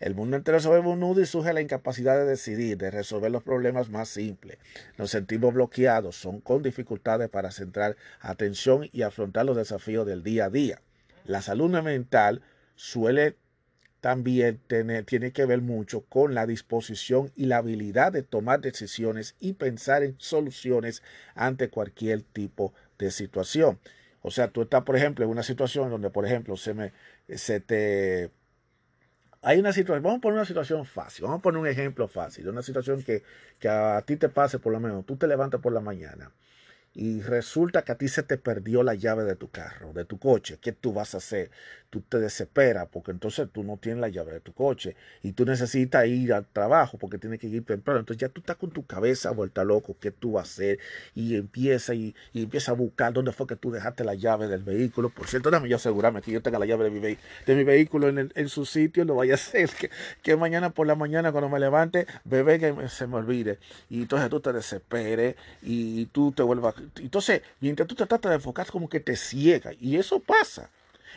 El 0.00 0.14
mundo 0.14 0.36
entero 0.36 0.60
se 0.60 0.68
un 0.68 1.00
nudo 1.00 1.20
y 1.20 1.26
surge 1.26 1.52
la 1.52 1.60
incapacidad 1.60 2.16
de 2.16 2.24
decidir, 2.24 2.76
de 2.78 2.90
resolver 2.90 3.30
los 3.30 3.42
problemas 3.42 3.90
más 3.90 4.08
simples. 4.08 4.58
Nos 4.98 5.10
sentimos 5.10 5.54
bloqueados, 5.54 6.16
son 6.16 6.40
con 6.40 6.62
dificultades 6.62 7.28
para 7.28 7.50
centrar 7.50 7.96
atención 8.20 8.88
y 8.92 9.02
afrontar 9.02 9.46
los 9.46 9.56
desafíos 9.56 10.06
del 10.06 10.22
día 10.22 10.46
a 10.46 10.50
día. 10.50 10.80
La 11.24 11.42
salud 11.42 11.70
mental 11.70 12.42
suele 12.76 13.36
también 14.00 14.60
tener, 14.66 15.04
tiene 15.04 15.32
que 15.32 15.46
ver 15.46 15.62
mucho 15.62 16.02
con 16.02 16.34
la 16.34 16.46
disposición 16.46 17.32
y 17.36 17.46
la 17.46 17.56
habilidad 17.56 18.12
de 18.12 18.22
tomar 18.22 18.60
decisiones 18.60 19.34
y 19.40 19.54
pensar 19.54 20.02
en 20.02 20.16
soluciones 20.18 21.02
ante 21.34 21.70
cualquier 21.70 22.20
tipo 22.20 22.74
de 22.98 23.10
situación. 23.10 23.78
O 24.20 24.30
sea, 24.30 24.48
tú 24.48 24.62
estás, 24.62 24.82
por 24.82 24.96
ejemplo, 24.96 25.24
en 25.24 25.30
una 25.30 25.42
situación 25.42 25.88
donde, 25.88 26.10
por 26.10 26.26
ejemplo, 26.26 26.56
se 26.56 26.74
me, 26.74 26.92
se 27.28 27.60
te, 27.60 28.30
hay 29.44 29.58
una 29.58 29.72
situación, 29.72 30.02
vamos 30.02 30.18
a 30.18 30.20
poner 30.20 30.36
una 30.38 30.46
situación 30.46 30.84
fácil, 30.84 31.24
vamos 31.24 31.38
a 31.38 31.42
poner 31.42 31.60
un 31.60 31.66
ejemplo 31.66 32.08
fácil, 32.08 32.48
una 32.48 32.62
situación 32.62 33.02
que, 33.02 33.22
que 33.58 33.68
a 33.68 34.02
ti 34.02 34.16
te 34.16 34.28
pase 34.28 34.58
por 34.58 34.72
lo 34.72 34.80
menos, 34.80 35.04
tú 35.06 35.16
te 35.16 35.26
levantas 35.26 35.60
por 35.60 35.72
la 35.72 35.80
mañana 35.80 36.30
y 36.94 37.20
resulta 37.22 37.82
que 37.82 37.92
a 37.92 37.98
ti 37.98 38.06
se 38.06 38.22
te 38.22 38.38
perdió 38.38 38.84
la 38.84 38.94
llave 38.94 39.24
de 39.24 39.34
tu 39.34 39.50
carro, 39.50 39.92
de 39.92 40.04
tu 40.04 40.18
coche, 40.18 40.58
¿qué 40.60 40.70
tú 40.72 40.92
vas 40.92 41.14
a 41.14 41.18
hacer? 41.18 41.50
Tú 41.90 42.00
te 42.00 42.18
desesperas 42.18 42.88
porque 42.90 43.10
entonces 43.10 43.48
tú 43.52 43.62
no 43.64 43.76
tienes 43.76 44.00
la 44.00 44.08
llave 44.08 44.32
de 44.32 44.40
tu 44.40 44.52
coche 44.52 44.96
y 45.22 45.32
tú 45.32 45.44
necesitas 45.44 46.06
ir 46.06 46.32
al 46.32 46.46
trabajo 46.46 46.98
porque 46.98 47.18
tienes 47.18 47.40
que 47.40 47.46
ir 47.48 47.64
temprano. 47.64 48.00
Entonces 48.00 48.20
ya 48.20 48.28
tú 48.28 48.40
estás 48.40 48.56
con 48.56 48.70
tu 48.70 48.84
cabeza 48.84 49.30
vuelta 49.30 49.64
loco, 49.64 49.96
¿qué 50.00 50.10
tú 50.10 50.32
vas 50.32 50.48
a 50.48 50.52
hacer? 50.52 50.78
Y 51.14 51.36
empieza 51.36 51.94
y, 51.94 52.14
empieza 52.32 52.72
a 52.72 52.74
buscar 52.74 53.12
dónde 53.12 53.32
fue 53.32 53.46
que 53.46 53.56
tú 53.56 53.70
dejaste 53.70 54.04
la 54.04 54.14
llave 54.14 54.48
del 54.48 54.62
vehículo. 54.62 55.10
Por 55.10 55.26
cierto, 55.28 55.50
déjame 55.50 55.68
yo 55.68 55.76
asegurarme 55.76 56.20
que 56.22 56.32
yo 56.32 56.42
tenga 56.42 56.58
la 56.58 56.66
llave 56.66 56.84
de 56.84 57.54
mi, 57.54 57.64
vehículo 57.64 58.08
en, 58.08 58.48
su 58.48 58.66
sitio, 58.66 59.04
lo 59.04 59.16
vaya 59.16 59.34
a 59.34 59.36
hacer, 59.36 59.70
que, 59.70 59.90
que, 60.22 60.36
mañana 60.36 60.70
por 60.70 60.86
la 60.86 60.96
mañana 60.96 61.32
cuando 61.32 61.48
me 61.48 61.60
levante, 61.60 62.06
bebé, 62.24 62.58
que 62.58 62.88
se 62.88 63.06
me 63.06 63.16
olvide. 63.16 63.58
Y 63.88 64.02
entonces 64.02 64.30
tú 64.30 64.40
te 64.40 64.52
desesperes 64.52 65.36
y 65.62 66.06
tú 66.06 66.32
te 66.32 66.42
vuelvas 66.42 66.74
entonces, 67.00 67.42
mientras 67.60 67.88
tú 67.88 67.94
te 67.94 68.06
tratas 68.06 68.30
de 68.30 68.36
enfocar, 68.36 68.66
como 68.66 68.88
que 68.88 69.00
te 69.00 69.16
ciega. 69.16 69.72
Y 69.78 69.96
eso 69.96 70.20
pasa. 70.20 70.70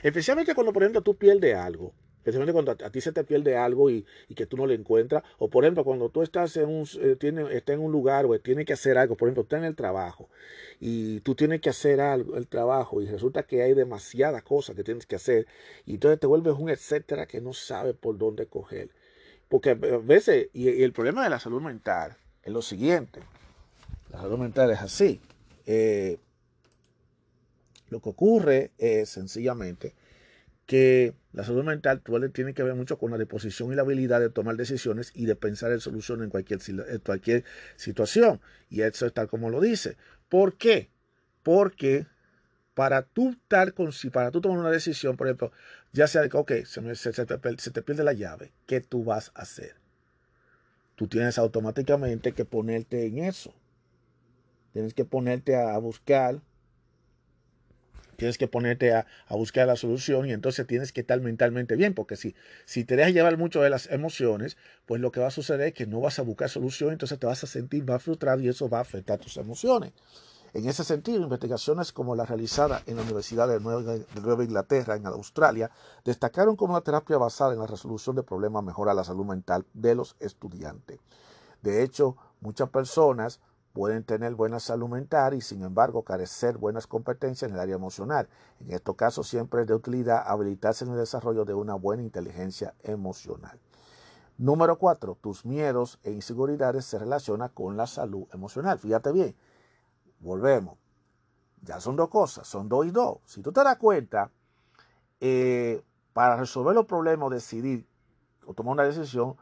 Especialmente 0.04 0.54
cuando, 0.54 0.74
por 0.74 0.84
ejemplo, 0.84 1.02
tú 1.02 1.16
pierdes 1.16 1.56
algo. 1.56 1.94
Especialmente 2.28 2.52
cuando 2.52 2.72
a, 2.72 2.90
ti 2.90 3.00
se 3.00 3.14
te 3.14 3.24
pierde 3.24 3.56
algo 3.56 3.90
y, 3.90 4.06
que 4.36 4.46
tú 4.46 4.58
no 4.58 4.66
lo 4.66 4.74
encuentras. 4.74 5.24
O, 5.38 5.50
por 5.50 5.64
ejemplo, 5.64 5.86
cuando 5.86 6.10
tú 6.10 6.24
estás 6.24 6.58
en 6.58 6.68
un, 6.68 6.86
eh, 7.00 7.16
tiene, 7.18 7.56
está 7.56 7.72
en 7.72 7.80
un 7.80 7.90
lugar 7.90 8.26
o 8.26 8.38
tienes 8.40 8.66
que 8.66 8.74
hacer 8.74 8.98
algo. 8.98 9.16
Por 9.16 9.30
ejemplo, 9.30 9.44
estás 9.44 9.60
en 9.60 9.64
el 9.64 9.78
trabajo 9.78 10.28
y 10.82 11.22
tú 11.22 11.36
tienes 11.36 11.62
que 11.62 11.70
hacer 11.70 12.02
algo, 12.02 12.36
el 12.36 12.48
trabajo 12.48 13.02
y 13.02 13.08
resulta 13.08 13.44
que 13.44 13.62
hay 13.62 13.74
demasiadas 13.74 14.44
cosas 14.44 14.76
que 14.76 14.84
tienes 14.84 15.06
que 15.06 15.16
hacer. 15.16 15.48
Y 15.86 15.94
entonces 15.94 16.20
te 16.20 16.28
vuelves 16.28 16.56
un 16.58 16.70
etcétera 16.70 17.28
que 17.28 17.40
no 17.40 17.54
sabe 17.54 17.94
por 17.94 18.18
dónde 18.18 18.46
coger. 18.46 18.90
Porque 19.48 19.70
a 19.70 19.76
veces, 19.76 20.50
y 20.52 20.84
el 20.84 20.92
problema 20.92 21.24
de 21.24 21.30
la 21.30 21.40
salud 21.40 21.62
mental 21.62 22.18
es 22.44 22.52
lo 22.52 22.62
siguiente. 22.62 23.22
La 24.12 24.20
salud 24.20 24.38
mental 24.38 24.70
es 24.72 24.82
así. 24.82 25.22
Eh, 25.68 26.18
lo 27.90 28.02
que 28.02 28.10
ocurre 28.10 28.72
es 28.80 29.10
sencillamente 29.10 29.94
que 30.66 31.14
la 31.32 31.44
salud 31.44 31.64
mental 31.64 32.02
tiene 32.34 32.54
que 32.54 32.62
ver 32.62 32.76
mucho 32.76 32.98
con 32.98 33.12
la 33.12 33.18
disposición 33.18 33.72
y 33.72 33.76
la 33.76 33.84
habilidad 33.84 34.20
de 34.20 34.30
tomar 34.30 34.58
decisiones 34.58 35.12
y 35.16 35.26
de 35.26 35.36
pensar 35.36 35.72
en 35.72 35.80
soluciones 35.80 36.26
en 36.26 36.30
cualquier, 36.30 37.46
situación. 37.78 38.42
Y 38.70 38.82
eso 38.82 39.06
es 39.06 39.14
tal 39.14 39.28
como 39.28 39.50
lo 39.50 39.62
dice. 39.62 39.96
¿Por 40.28 40.58
qué? 40.58 40.90
Porque 41.42 42.06
para 42.74 43.04
tú, 43.04 43.38
tal, 43.48 43.74
para 44.12 44.32
tú 44.32 44.42
tomar 44.42 44.60
una 44.60 44.70
decisión, 44.70 45.16
por 45.16 45.28
ejemplo, 45.28 45.52
ya 45.94 46.08
sea 46.08 46.28
que, 46.28 46.36
ok, 46.36 46.52
se, 46.66 46.96
se, 46.96 47.26
te, 47.26 47.58
se 47.58 47.72
te 47.72 47.82
pierde 47.82 48.04
la 48.04 48.14
llave, 48.14 48.52
¿qué 48.66 48.82
tú 48.82 49.06
vas 49.06 49.32
a 49.36 49.44
hacer? 49.44 49.76
Tú 50.96 51.08
tienes 51.08 51.38
automáticamente 51.38 52.34
que 52.34 52.44
ponerte 52.44 53.06
en 53.06 53.20
eso. 53.20 53.54
Tienes 54.78 54.94
que 54.94 55.06
ponerte 55.06 55.56
a 55.56 55.76
buscar, 55.80 56.40
tienes 58.16 58.38
que 58.38 58.48
ponerte 58.48 58.94
a, 58.94 59.08
buscar 59.32 59.66
la 59.66 59.76
solución 59.76 60.28
y 60.28 60.34
entonces 60.34 60.68
tienes 60.68 60.94
que 60.94 61.02
estar 61.02 61.20
mentalmente 61.20 61.76
bien, 61.76 61.96
porque 61.96 62.16
si, 62.16 62.36
si 62.68 62.86
te 62.86 62.96
dejas 62.96 63.12
llevar 63.12 63.40
mucho 63.40 63.60
de 63.60 63.72
las 63.72 63.90
emociones, 63.90 64.56
pues 64.86 65.02
lo 65.02 65.12
que 65.12 65.20
va 65.20 65.30
a 65.30 65.32
suceder 65.32 65.70
es 65.70 65.74
que 65.74 65.88
no 65.88 66.00
vas 66.00 66.20
a 66.20 66.22
buscar 66.22 66.48
solución, 66.48 66.92
entonces 66.92 67.18
te 67.18 67.26
vas 67.26 67.44
a 67.44 67.48
sentir 67.48 67.86
más 67.86 68.04
frustrado 68.04 68.40
y 68.40 68.50
eso 68.50 68.70
va 68.70 68.78
a 68.78 68.82
afectar 68.82 69.18
tus 69.18 69.38
emociones. 69.38 69.94
En 70.54 70.70
ese 70.70 70.84
sentido, 70.84 71.24
investigaciones 71.24 71.92
como 71.92 72.16
la 72.16 72.28
realizada 72.28 72.84
en 72.86 72.98
la 72.98 73.02
Universidad 73.02 73.48
de 73.48 73.60
Nueva, 73.60 74.44
Inglaterra, 74.44 74.96
en 74.96 75.08
Australia, 75.08 75.72
destacaron 76.06 76.56
como 76.56 76.74
la 76.74 76.82
terapia 76.82 77.18
basada 77.18 77.54
en 77.54 77.60
la 77.60 77.66
resolución 77.66 78.16
de 78.16 78.22
problemas 78.22 78.64
mejora 78.64 78.94
la 78.94 79.04
salud 79.04 79.26
mental 79.26 79.66
de 79.74 79.96
los 79.96 80.16
estudiantes. 80.20 81.00
De 81.64 81.82
hecho, 81.82 82.16
muchas 82.42 82.70
personas 82.70 83.40
pueden 83.78 84.04
tener 84.04 84.34
buena 84.34 84.60
salud 84.60 84.90
mental 84.90 85.36
y 85.36 85.42
sin 85.42 85.62
embargo 85.62 86.02
carecer 86.02 86.58
buenas 86.58 86.88
competencias 86.88 87.48
en 87.48 87.56
el 87.56 87.62
área 87.62 87.76
emocional. 87.76 88.28
En 88.60 88.72
estos 88.72 88.96
casos 88.96 89.28
siempre 89.28 89.62
es 89.62 89.68
de 89.68 89.76
utilidad 89.76 90.24
habilitarse 90.26 90.84
en 90.84 90.94
el 90.94 90.98
desarrollo 90.98 91.46
de 91.46 91.54
una 91.54 91.76
buena 91.76 92.02
inteligencia 92.02 92.74
emocional. 92.82 93.60
Número 94.40 94.80
cuatro, 94.80 95.16
tus 95.22 95.46
miedos 95.46 96.00
e 96.02 96.12
inseguridades 96.12 96.86
se 96.86 96.98
relacionan 96.98 97.50
con 97.50 97.78
la 97.78 97.86
salud 97.86 98.26
emocional. 98.34 98.80
Fíjate 98.80 99.12
bien, 99.12 99.36
volvemos. 100.22 100.80
Ya 101.62 101.80
son 101.80 101.96
dos 101.96 102.10
cosas, 102.10 102.48
son 102.48 102.68
dos 102.68 102.84
y 102.88 102.90
dos. 102.90 103.20
Si 103.26 103.44
tú 103.44 103.52
te 103.52 103.64
das 103.64 103.78
cuenta, 103.78 104.32
eh, 105.20 105.84
para 106.14 106.36
resolver 106.36 106.74
los 106.74 106.88
problemas, 106.88 107.30
decidir 107.30 107.86
o 108.44 108.56
tomar 108.56 108.74
una 108.74 108.86
decisión, 108.86 109.36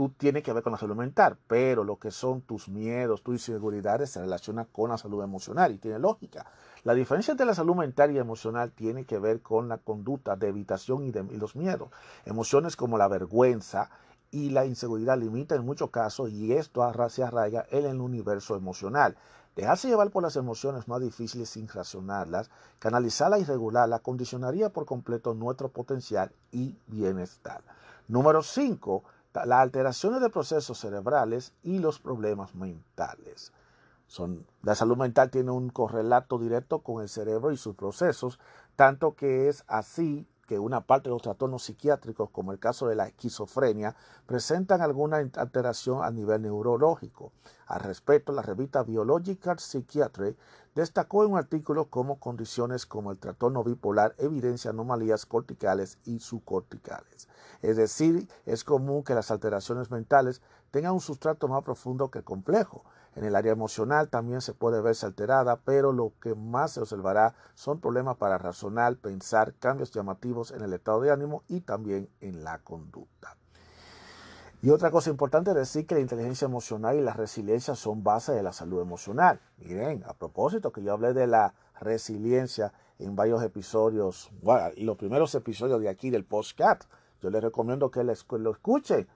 tú 0.00 0.08
tienes 0.08 0.42
que 0.42 0.54
ver 0.54 0.62
con 0.62 0.72
la 0.72 0.78
salud 0.78 0.96
mental, 0.96 1.36
pero 1.46 1.84
lo 1.84 1.98
que 1.98 2.10
son 2.10 2.40
tus 2.40 2.70
miedos, 2.70 3.22
tus 3.22 3.34
inseguridades 3.34 4.08
se 4.08 4.22
relacionan 4.22 4.66
con 4.72 4.88
la 4.88 4.96
salud 4.96 5.22
emocional 5.22 5.74
y 5.74 5.76
tiene 5.76 5.98
lógica. 5.98 6.46
La 6.84 6.94
diferencia 6.94 7.32
entre 7.32 7.44
la 7.44 7.54
salud 7.54 7.74
mental 7.74 8.10
y 8.10 8.16
emocional 8.16 8.72
tiene 8.72 9.04
que 9.04 9.18
ver 9.18 9.42
con 9.42 9.68
la 9.68 9.76
conducta 9.76 10.36
de 10.36 10.48
evitación 10.48 11.04
y, 11.04 11.10
de, 11.10 11.26
y 11.30 11.36
los 11.36 11.54
miedos. 11.54 11.90
Emociones 12.24 12.76
como 12.76 12.96
la 12.96 13.08
vergüenza 13.08 13.90
y 14.30 14.48
la 14.48 14.64
inseguridad 14.64 15.18
limitan 15.18 15.58
en 15.58 15.66
muchos 15.66 15.90
casos 15.90 16.30
y 16.30 16.54
esto 16.54 16.90
se 17.10 17.22
arraiga 17.22 17.66
en 17.70 17.84
el 17.84 18.00
universo 18.00 18.56
emocional. 18.56 19.18
Dejarse 19.54 19.88
llevar 19.88 20.08
por 20.08 20.22
las 20.22 20.34
emociones 20.36 20.88
más 20.88 21.02
difíciles 21.02 21.50
sin 21.50 21.68
racionarlas, 21.68 22.48
canalizarlas 22.78 23.42
y 23.42 23.44
regularlas, 23.44 24.00
condicionaría 24.00 24.70
por 24.70 24.86
completo 24.86 25.34
nuestro 25.34 25.68
potencial 25.68 26.32
y 26.52 26.74
bienestar. 26.86 27.60
Número 28.08 28.42
5. 28.42 29.04
Las 29.32 29.60
alteraciones 29.60 30.20
de 30.20 30.30
procesos 30.30 30.78
cerebrales 30.78 31.52
y 31.62 31.78
los 31.78 32.00
problemas 32.00 32.54
mentales. 32.54 33.52
Son, 34.06 34.44
la 34.62 34.74
salud 34.74 34.96
mental 34.96 35.30
tiene 35.30 35.52
un 35.52 35.70
correlato 35.70 36.38
directo 36.38 36.80
con 36.80 37.00
el 37.00 37.08
cerebro 37.08 37.52
y 37.52 37.56
sus 37.56 37.76
procesos, 37.76 38.40
tanto 38.74 39.14
que 39.14 39.48
es 39.48 39.62
así 39.68 40.26
que 40.50 40.58
una 40.58 40.80
parte 40.80 41.08
de 41.08 41.12
los 41.12 41.22
trastornos 41.22 41.62
psiquiátricos, 41.62 42.28
como 42.30 42.50
el 42.50 42.58
caso 42.58 42.88
de 42.88 42.96
la 42.96 43.06
esquizofrenia, 43.06 43.94
presentan 44.26 44.80
alguna 44.80 45.18
alteración 45.18 46.02
a 46.02 46.10
nivel 46.10 46.42
neurológico. 46.42 47.30
Al 47.68 47.78
respecto, 47.78 48.32
la 48.32 48.42
revista 48.42 48.82
Biological 48.82 49.60
Psychiatry 49.60 50.36
destacó 50.74 51.24
en 51.24 51.30
un 51.30 51.38
artículo 51.38 51.84
como 51.84 52.18
condiciones 52.18 52.84
como 52.84 53.12
el 53.12 53.18
trastorno 53.18 53.62
bipolar 53.62 54.16
evidencia 54.18 54.72
anomalías 54.72 55.24
corticales 55.24 55.98
y 56.04 56.18
subcorticales. 56.18 57.28
Es 57.62 57.76
decir, 57.76 58.26
es 58.44 58.64
común 58.64 59.04
que 59.04 59.14
las 59.14 59.30
alteraciones 59.30 59.92
mentales 59.92 60.42
tengan 60.72 60.94
un 60.94 61.00
sustrato 61.00 61.46
más 61.46 61.62
profundo 61.62 62.10
que 62.10 62.24
complejo. 62.24 62.82
En 63.16 63.24
el 63.24 63.34
área 63.34 63.52
emocional 63.52 64.08
también 64.08 64.40
se 64.40 64.54
puede 64.54 64.80
verse 64.80 65.04
alterada, 65.04 65.56
pero 65.56 65.92
lo 65.92 66.12
que 66.20 66.34
más 66.34 66.72
se 66.72 66.80
observará 66.80 67.34
son 67.54 67.80
problemas 67.80 68.16
para 68.16 68.38
razonar, 68.38 68.96
pensar, 68.96 69.54
cambios 69.54 69.90
llamativos 69.90 70.52
en 70.52 70.62
el 70.62 70.72
estado 70.72 71.00
de 71.00 71.10
ánimo 71.10 71.42
y 71.48 71.60
también 71.60 72.08
en 72.20 72.44
la 72.44 72.58
conducta. 72.58 73.36
Y 74.62 74.70
otra 74.70 74.90
cosa 74.90 75.08
importante 75.08 75.50
es 75.50 75.56
decir 75.56 75.86
que 75.86 75.94
la 75.94 76.02
inteligencia 76.02 76.44
emocional 76.44 76.94
y 76.96 77.00
la 77.00 77.14
resiliencia 77.14 77.74
son 77.74 78.04
base 78.04 78.32
de 78.32 78.42
la 78.42 78.52
salud 78.52 78.82
emocional. 78.82 79.40
Miren, 79.56 80.04
a 80.06 80.12
propósito 80.12 80.70
que 80.70 80.82
yo 80.82 80.92
hablé 80.92 81.14
de 81.14 81.26
la 81.26 81.54
resiliencia 81.80 82.72
en 82.98 83.16
varios 83.16 83.42
episodios, 83.42 84.30
y 84.76 84.84
los 84.84 84.98
primeros 84.98 85.34
episodios 85.34 85.80
de 85.80 85.88
aquí 85.88 86.10
del 86.10 86.26
podcast, 86.26 86.84
yo 87.22 87.30
les 87.30 87.42
recomiendo 87.42 87.90
que 87.90 88.04
lo 88.04 88.50
escuchen 88.50 89.08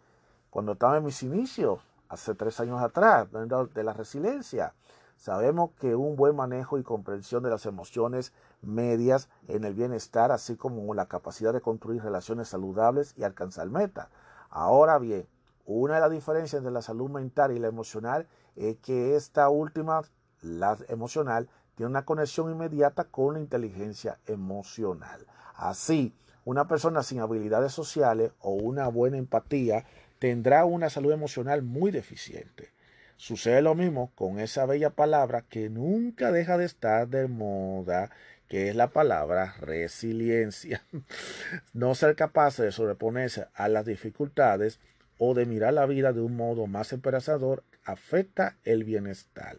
cuando 0.48 0.72
estaba 0.72 0.96
en 0.96 1.04
mis 1.04 1.22
inicios, 1.22 1.80
hace 2.14 2.34
tres 2.34 2.58
años 2.60 2.80
atrás, 2.80 3.28
de 3.30 3.84
la 3.84 3.92
resiliencia. 3.92 4.74
Sabemos 5.16 5.70
que 5.78 5.94
un 5.94 6.16
buen 6.16 6.34
manejo 6.34 6.78
y 6.78 6.82
comprensión 6.82 7.42
de 7.42 7.50
las 7.50 7.66
emociones 7.66 8.32
medias 8.62 9.28
en 9.48 9.64
el 9.64 9.74
bienestar, 9.74 10.32
así 10.32 10.56
como 10.56 10.92
la 10.94 11.06
capacidad 11.06 11.52
de 11.52 11.60
construir 11.60 12.02
relaciones 12.02 12.48
saludables 12.48 13.14
y 13.16 13.22
alcanzar 13.22 13.68
meta. 13.68 14.10
Ahora 14.50 14.98
bien, 14.98 15.28
una 15.66 15.94
de 15.94 16.00
las 16.00 16.10
diferencias 16.10 16.58
entre 16.58 16.72
la 16.72 16.82
salud 16.82 17.10
mental 17.10 17.52
y 17.52 17.58
la 17.58 17.68
emocional 17.68 18.26
es 18.56 18.76
que 18.78 19.16
esta 19.16 19.48
última, 19.48 20.02
la 20.42 20.76
emocional, 20.88 21.48
tiene 21.74 21.90
una 21.90 22.04
conexión 22.04 22.50
inmediata 22.50 23.04
con 23.04 23.34
la 23.34 23.40
inteligencia 23.40 24.18
emocional. 24.26 25.26
Así, 25.54 26.14
una 26.44 26.68
persona 26.68 27.02
sin 27.02 27.20
habilidades 27.20 27.72
sociales 27.72 28.32
o 28.40 28.50
una 28.50 28.88
buena 28.88 29.16
empatía 29.16 29.86
tendrá 30.18 30.64
una 30.64 30.90
salud 30.90 31.12
emocional 31.12 31.62
muy 31.62 31.90
deficiente. 31.90 32.70
Sucede 33.16 33.62
lo 33.62 33.74
mismo 33.74 34.10
con 34.14 34.38
esa 34.40 34.66
bella 34.66 34.90
palabra 34.90 35.44
que 35.48 35.70
nunca 35.70 36.32
deja 36.32 36.58
de 36.58 36.64
estar 36.64 37.08
de 37.08 37.28
moda, 37.28 38.10
que 38.48 38.68
es 38.68 38.76
la 38.76 38.90
palabra 38.90 39.54
resiliencia. 39.60 40.82
No 41.72 41.94
ser 41.94 42.16
capaz 42.16 42.56
de 42.58 42.72
sobreponerse 42.72 43.46
a 43.54 43.68
las 43.68 43.86
dificultades 43.86 44.80
o 45.18 45.34
de 45.34 45.46
mirar 45.46 45.74
la 45.74 45.86
vida 45.86 46.12
de 46.12 46.20
un 46.20 46.36
modo 46.36 46.66
más 46.66 46.92
esperanzador 46.92 47.62
afecta 47.84 48.56
el 48.64 48.84
bienestar. 48.84 49.58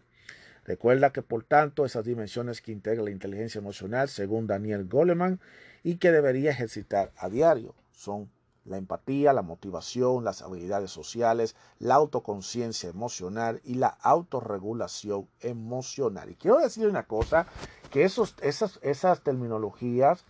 Recuerda 0.64 1.12
que 1.12 1.22
por 1.22 1.44
tanto 1.44 1.84
esas 1.84 2.04
dimensiones 2.04 2.60
que 2.60 2.72
integra 2.72 3.04
la 3.04 3.10
inteligencia 3.10 3.60
emocional, 3.60 4.08
según 4.08 4.46
Daniel 4.46 4.84
Goleman, 4.84 5.40
y 5.84 5.96
que 5.96 6.10
debería 6.10 6.50
ejercitar 6.50 7.12
a 7.16 7.28
diario, 7.28 7.74
son 7.92 8.28
la 8.66 8.76
empatía, 8.76 9.32
la 9.32 9.42
motivación, 9.42 10.24
las 10.24 10.42
habilidades 10.42 10.90
sociales, 10.90 11.56
la 11.78 11.94
autoconciencia 11.94 12.90
emocional 12.90 13.60
y 13.64 13.74
la 13.74 13.88
autorregulación 13.88 15.28
emocional. 15.40 16.30
Y 16.30 16.34
quiero 16.34 16.58
decir 16.58 16.86
una 16.88 17.04
cosa, 17.04 17.46
que 17.90 18.04
esos, 18.04 18.34
esas, 18.42 18.78
esas 18.82 19.20
terminologías 19.22 20.24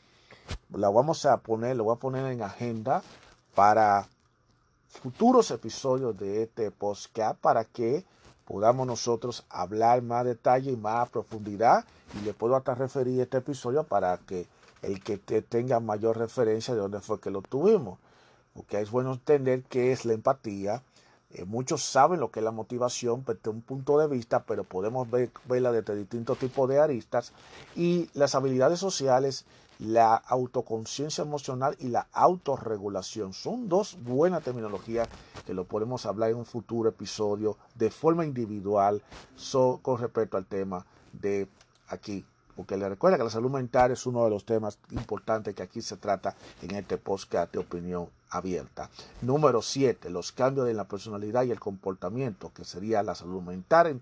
las 0.70 0.92
vamos 0.92 1.24
a 1.26 1.38
poner, 1.38 1.76
lo 1.76 1.84
voy 1.84 1.96
a 1.96 1.98
poner 1.98 2.26
en 2.26 2.42
agenda 2.42 3.02
para 3.54 4.08
futuros 4.88 5.50
episodios 5.50 6.16
de 6.16 6.44
este 6.44 6.70
podcast 6.70 7.38
para 7.40 7.64
que 7.64 8.04
podamos 8.44 8.86
nosotros 8.86 9.44
hablar 9.50 10.02
más 10.02 10.24
detalle 10.24 10.70
y 10.70 10.76
más 10.76 11.08
profundidad 11.08 11.84
y 12.20 12.24
le 12.24 12.32
puedo 12.32 12.56
hasta 12.56 12.74
referir 12.74 13.20
este 13.20 13.38
episodio 13.38 13.84
para 13.84 14.18
que 14.18 14.46
el 14.82 15.02
que 15.02 15.18
tenga 15.42 15.80
mayor 15.80 16.18
referencia 16.18 16.74
de 16.74 16.80
dónde 16.80 17.00
fue 17.00 17.20
que 17.20 17.30
lo 17.30 17.42
tuvimos. 17.42 17.98
Porque 18.56 18.80
es 18.80 18.90
bueno 18.90 19.12
entender 19.12 19.62
qué 19.64 19.92
es 19.92 20.04
la 20.04 20.14
empatía. 20.14 20.82
Eh, 21.30 21.44
muchos 21.44 21.82
saben 21.82 22.20
lo 22.20 22.30
que 22.30 22.40
es 22.40 22.44
la 22.44 22.52
motivación 22.52 23.24
desde 23.26 23.50
un 23.50 23.60
punto 23.60 23.98
de 23.98 24.08
vista, 24.08 24.44
pero 24.44 24.64
podemos 24.64 25.10
ver, 25.10 25.30
verla 25.44 25.72
desde 25.72 25.94
distintos 25.94 26.38
tipos 26.38 26.68
de 26.68 26.80
aristas. 26.80 27.32
Y 27.74 28.08
las 28.14 28.34
habilidades 28.34 28.78
sociales, 28.78 29.44
la 29.78 30.14
autoconciencia 30.14 31.22
emocional 31.22 31.76
y 31.78 31.88
la 31.88 32.06
autorregulación 32.12 33.34
son 33.34 33.68
dos 33.68 33.98
buenas 34.02 34.42
terminologías 34.42 35.08
que 35.44 35.52
lo 35.52 35.64
podemos 35.64 36.06
hablar 36.06 36.30
en 36.30 36.36
un 36.36 36.46
futuro 36.46 36.88
episodio 36.88 37.58
de 37.74 37.90
forma 37.90 38.24
individual 38.24 39.02
con 39.82 39.98
respecto 39.98 40.38
al 40.38 40.46
tema 40.46 40.86
de 41.12 41.46
aquí 41.88 42.24
porque 42.56 42.76
le 42.76 42.88
recuerda 42.88 43.18
que 43.18 43.24
la 43.24 43.30
salud 43.30 43.50
mental 43.50 43.92
es 43.92 44.06
uno 44.06 44.24
de 44.24 44.30
los 44.30 44.46
temas 44.46 44.78
importantes 44.90 45.54
que 45.54 45.62
aquí 45.62 45.82
se 45.82 45.98
trata 45.98 46.34
en 46.62 46.74
este 46.74 46.96
podcast 46.96 47.52
de 47.52 47.58
opinión 47.58 48.08
abierta. 48.30 48.90
Número 49.22 49.62
7, 49.62 50.10
los 50.10 50.32
cambios 50.32 50.68
en 50.68 50.76
la 50.76 50.84
personalidad 50.84 51.44
y 51.44 51.50
el 51.50 51.60
comportamiento, 51.60 52.52
que 52.54 52.64
sería 52.64 53.02
la 53.02 53.14
salud 53.14 53.42
mental. 53.42 54.00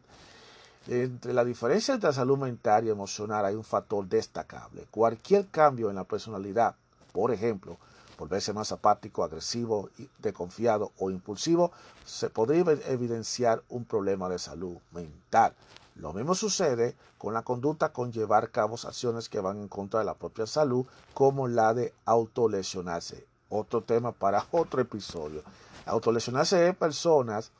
Entre 0.87 1.33
la 1.33 1.45
diferencia 1.45 1.95
entre 1.95 2.11
la 2.11 2.15
salud 2.15 2.39
mental 2.39 2.85
y 2.85 2.91
emocional 2.91 3.45
hay 3.45 3.55
un 3.55 3.65
factor 3.65 4.07
destacable. 4.07 4.87
Cualquier 4.91 5.49
cambio 5.49 5.89
en 5.89 5.97
la 5.97 6.05
personalidad, 6.05 6.75
por 7.13 7.31
ejemplo, 7.33 7.79
volverse 8.19 8.53
más 8.53 8.71
apático, 8.73 9.25
agresivo, 9.25 9.91
desconfiado 10.19 10.93
o 10.99 11.11
impulsivo, 11.11 11.73
se 12.05 12.31
podría 12.31 12.65
evidenciar 12.89 13.63
un 13.69 13.85
problema 13.85 14.29
de 14.29 14.39
salud 14.39 14.77
mental. 14.93 15.55
Lo 15.97 16.13
mismo 16.13 16.35
sucede 16.35 16.97
con 17.19 17.35
la 17.35 17.43
conducta 17.43 17.93
con 17.93 18.13
llevar 18.13 18.45
a 18.45 18.49
cabo 18.49 18.75
acciones 18.75 19.29
que 19.29 19.41
van 19.41 19.59
en 19.59 19.69
contra 19.69 20.01
de 20.01 20.07
la 20.07 20.15
propia 20.15 20.47
salud, 20.47 20.87
como 21.15 21.49
la 21.49 21.73
de 21.73 21.95
autolesionarse. 22.05 23.27
Otro 23.55 23.83
tema 23.83 24.13
para 24.13 24.47
otro 24.53 24.81
episodio. 24.81 25.43
Autolesionarse 25.87 26.69
es 26.69 26.77
personas 26.77 27.51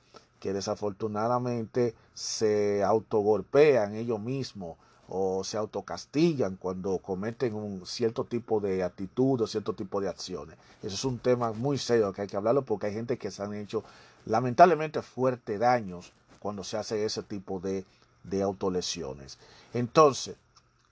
que 0.41 0.53
desafortunadamente 0.53 1.95
se 2.13 2.83
autogolpean 2.83 3.95
ellos 3.95 4.21
mismos 4.21 4.77
o 5.09 5.45
se 5.45 5.57
autocastillan 5.57 6.57
cuando 6.57 6.99
cometen 6.99 7.55
un 7.55 7.87
cierto 7.87 8.25
tipo 8.25 8.61
de 8.61 8.83
actitud 8.83 9.41
o 9.43 9.47
cierto 9.47 9.75
tipo 9.75 10.01
de 10.01 10.09
acciones. 10.09 10.57
Eso 10.83 10.95
es 10.95 11.05
un 11.05 11.19
tema 11.19 11.53
muy 11.53 11.79
serio 11.79 12.13
que 12.13 12.23
hay 12.23 12.29
que 12.29 12.37
hablarlo 12.37 12.63
porque 12.63 12.87
hay 12.87 12.95
gente 12.95 13.19
que 13.19 13.31
se 13.31 13.43
han 13.43 13.55
hecho 13.55 13.85
lamentablemente 14.27 15.03
fuertes 15.03 15.61
daños 15.61 16.13
cuando 16.41 16.65
se 16.65 16.77
hace 16.79 17.05
ese 17.05 17.23
tipo 17.23 17.61
de 17.61 17.85
de 18.25 18.43
autolesiones. 18.43 19.39
Entonces, 19.73 20.37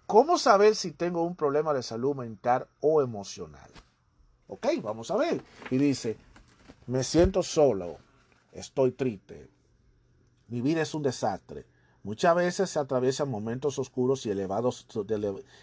¿cómo 0.07 0.39
saber 0.39 0.77
si 0.77 0.93
tengo 0.93 1.25
un 1.25 1.35
problema 1.35 1.73
de 1.75 1.83
salud 1.83 2.15
mental 2.15 2.67
o 2.81 3.03
emocional? 3.03 3.69
Ok, 4.53 4.67
vamos 4.83 5.11
a 5.11 5.17
ver. 5.17 5.43
Y 5.71 5.79
dice, 5.79 6.17
me 6.87 7.03
siento 7.05 7.43
solo, 7.43 7.97
estoy 8.53 8.93
triste, 8.93 9.49
mi 10.49 10.61
vida 10.61 10.83
es 10.83 10.95
un 10.95 11.03
desastre, 11.03 11.65
Muchas 12.05 12.35
veces 12.35 12.69
se 12.69 12.81
atraviesan 12.81 13.31
momentos 13.31 13.79
oscuros 13.79 14.27
y, 14.27 14.31
elevados, 14.31 14.89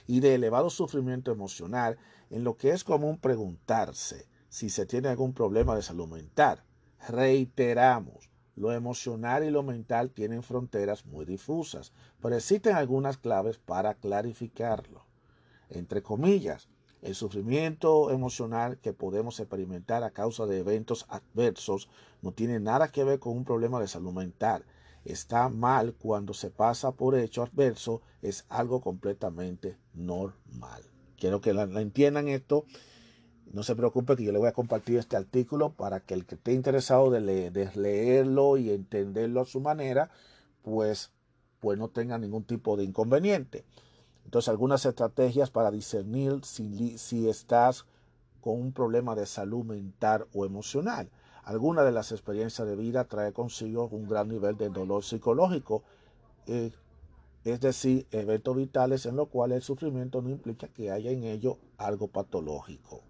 y 0.08 0.22
de 0.22 0.36
elevado 0.36 0.70
sufrimiento 0.70 1.34
emocional 1.34 1.98
en 2.30 2.46
lo 2.46 2.56
que 2.56 2.70
es 2.70 2.86
común 2.86 3.18
preguntarse 3.18 4.26
si 4.48 4.70
se 4.70 4.86
tiene 4.86 5.10
algún 5.10 5.34
problema 5.34 5.76
de 5.76 5.82
salud 5.82 6.08
mental. 6.08 6.64
Reiteramos, 7.10 8.30
lo 8.56 8.72
emocional 8.72 9.44
y 9.44 9.52
lo 9.52 9.64
mental 9.64 10.12
tienen 10.12 10.42
fronteras 10.42 11.06
muy 11.06 11.26
difusas, 11.26 11.92
pero 12.22 12.38
existen 12.38 12.78
algunas 12.78 13.18
claves 13.18 13.58
para 13.58 13.96
clarificarlo. 13.96 15.04
Entre 15.70 16.02
comillas, 16.02 16.70
el 17.02 17.16
sufrimiento 17.16 18.12
emocional 18.12 18.78
que 18.78 18.94
podemos 18.94 19.40
experimentar 19.40 20.04
a 20.04 20.12
causa 20.12 20.46
de 20.46 20.60
eventos 20.60 21.06
adversos 21.10 21.90
no 22.22 22.34
tiene 22.34 22.60
nada 22.60 22.92
que 22.92 23.04
ver 23.04 23.20
con 23.20 23.38
un 23.38 23.46
problema 23.46 23.80
de 23.80 23.88
salud 23.88 24.14
mental. 24.14 24.66
Está 25.06 25.48
mal 25.50 25.94
cuando 25.94 26.34
se 26.34 26.50
pasa 26.50 26.92
por 26.92 27.16
hecho 27.16 27.44
adverso, 27.44 28.02
es 28.22 28.46
algo 28.50 28.82
completamente 28.82 29.78
normal. 29.94 30.84
Quiero 31.18 31.42
que 31.42 31.54
la, 31.54 31.64
entiendan 31.64 32.28
esto. 32.28 32.66
No 33.52 33.64
se 33.64 33.76
preocupe 33.76 34.16
que 34.16 34.24
yo 34.24 34.32
le 34.32 34.40
voy 34.40 34.50
a 34.50 34.54
compartir 34.54 34.98
este 34.98 35.18
artículo 35.18 35.72
para 35.72 36.02
que 36.02 36.14
el 36.14 36.26
que 36.26 36.36
esté 36.36 36.54
interesado 36.54 37.10
de, 37.10 37.22
leerlo 37.76 38.58
y 38.58 38.70
entenderlo 38.70 39.42
a 39.42 39.46
su 39.46 39.60
manera, 39.60 40.12
pues, 40.62 41.12
pues 41.60 41.80
no 41.80 41.88
tenga 41.88 42.18
ningún 42.18 42.44
tipo 42.44 42.78
de 42.78 42.84
inconveniente. 42.84 43.66
Entonces, 44.30 44.50
algunas 44.50 44.86
estrategias 44.86 45.50
para 45.50 45.72
discernir 45.72 46.42
si, 46.44 47.00
si 47.00 47.28
estás 47.28 47.88
con 48.42 48.62
un 48.62 48.74
problema 48.74 49.16
de 49.16 49.26
salud 49.26 49.66
mental 49.66 50.28
o 50.36 50.46
emocional. 50.46 51.10
Alguna 51.44 51.82
de 51.82 51.92
las 51.92 52.12
experiencias 52.12 52.68
de 52.68 52.76
vida 52.76 53.06
trae 53.06 53.34
consigo 53.34 53.88
un 53.88 54.08
gran 54.08 54.28
nivel 54.28 54.56
de 54.56 54.70
dolor 54.70 55.04
psicológico, 55.04 55.82
eh, 56.46 56.72
es 57.44 57.60
decir, 57.60 58.06
eventos 58.12 58.56
vitales 58.56 59.08
en 59.08 59.16
los 59.16 59.30
cuales 59.30 59.56
el 59.56 59.64
sufrimiento 59.64 60.22
no 60.22 60.30
implica 60.30 60.68
que 60.68 60.92
haya 60.92 61.10
en 61.10 61.24
ello 61.24 61.58
algo 61.80 62.08
patológico. 62.08 63.02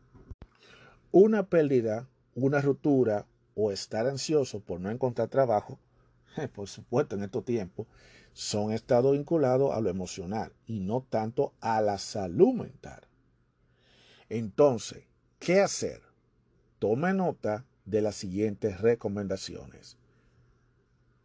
Una 1.12 1.44
pérdida, 1.44 2.08
una 2.34 2.62
ruptura 2.62 3.26
o 3.56 3.74
estar 3.74 4.08
ansioso 4.08 4.62
por 4.62 4.80
no 4.80 4.90
encontrar 4.90 5.28
trabajo, 5.28 5.80
por 6.56 6.70
supuesto 6.70 7.18
en 7.18 7.24
estos 7.24 7.44
tiempos, 7.44 7.88
son 8.40 8.72
estados 8.72 9.12
vinculados 9.12 9.74
a 9.76 9.82
lo 9.82 9.90
emocional 9.90 10.54
y 10.66 10.80
no 10.80 11.02
tanto 11.02 11.52
a 11.60 11.82
la 11.82 11.98
salud 11.98 12.54
mental. 12.54 13.02
Entonces, 14.30 15.04
¿qué 15.40 15.60
hacer? 15.60 16.02
Tome 16.80 17.14
nota 17.14 17.66
de 17.84 18.02
las 18.02 18.16
siguientes 18.16 18.80
recomendaciones. 18.80 19.98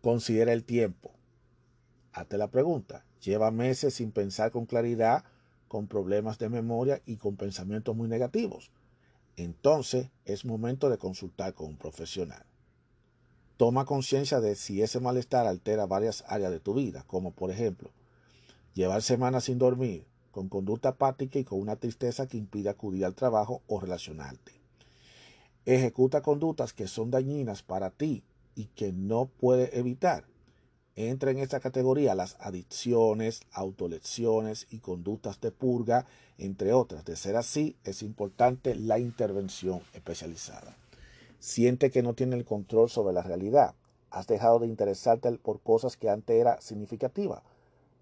Considera 0.03 0.53
el 0.53 0.65
tiempo. 0.65 1.15
Hazte 2.13 2.37
la 2.37 2.51
pregunta. 2.51 3.05
Lleva 3.21 3.53
meses 3.53 3.95
sin 3.95 4.11
pensar 4.11 4.51
con 4.51 4.67
claridad, 4.67 5.23
con 5.69 5.87
problemas 5.87 6.39
de 6.39 6.49
memoria 6.49 7.01
y 7.07 7.19
con 7.19 7.37
pensamientos 7.37 7.95
muy 7.95 8.09
negativos. 8.09 8.73
Entonces 9.37 10.11
es 10.25 10.45
momento 10.45 10.91
de 10.91 10.99
consultar 10.99 11.55
con 11.55 11.69
un 11.69 11.77
profesional. 11.77 12.45
Toma 13.57 13.85
conciencia 13.85 14.41
de 14.41 14.57
si 14.57 14.83
ese 14.83 14.99
malestar 14.99 15.47
altera 15.47 15.87
varias 15.87 16.25
áreas 16.27 16.51
de 16.51 16.61
tu 16.61 16.75
vida, 16.75 17.05
como 17.07 17.31
por 17.31 17.53
ejemplo, 17.53 17.91
llevar 18.75 19.03
semanas 19.03 19.45
sin 19.45 19.59
dormir, 19.59 20.07
con 20.33 20.49
conducta 20.49 20.91
apática 20.91 21.39
y 21.39 21.45
con 21.45 21.61
una 21.61 21.77
tristeza 21.77 22.27
que 22.27 22.37
impide 22.37 22.69
acudir 22.69 23.05
al 23.05 23.15
trabajo 23.15 23.63
o 23.69 23.79
relacionarte. 23.79 24.53
Ejecuta 25.65 26.21
conductas 26.21 26.73
que 26.73 26.89
son 26.89 27.13
dañinas 27.13 27.63
para 27.63 27.91
ti 27.91 28.25
y 28.57 28.67
que 28.67 28.93
no 28.93 29.27
puedes 29.27 29.73
evitar. 29.75 30.25
Entra 30.97 31.31
en 31.31 31.39
esta 31.39 31.61
categoría 31.61 32.15
las 32.15 32.37
adicciones, 32.41 33.43
autolecciones 33.53 34.67
y 34.71 34.79
conductas 34.79 35.41
de 35.41 35.53
purga, 35.53 36.07
entre 36.39 36.73
otras. 36.73 37.05
De 37.05 37.17
ser 37.17 37.37
así, 37.37 37.77
es 37.85 38.03
importante 38.03 38.75
la 38.75 38.99
intervención 38.99 39.81
especializada. 39.93 40.77
Siente 41.47 41.91
que 41.91 42.03
no 42.03 42.15
tiene 42.15 42.37
el 42.37 42.47
control 42.47 42.89
sobre 42.89 43.13
la 43.13 43.21
realidad. 43.21 43.75
Has 44.09 44.27
dejado 44.27 44.61
de 44.61 44.67
interesarte 44.67 45.31
por 45.33 45.61
cosas 45.61 45.99
que 45.99 46.09
antes 46.09 46.35
era 46.35 46.59
significativa. 46.63 47.43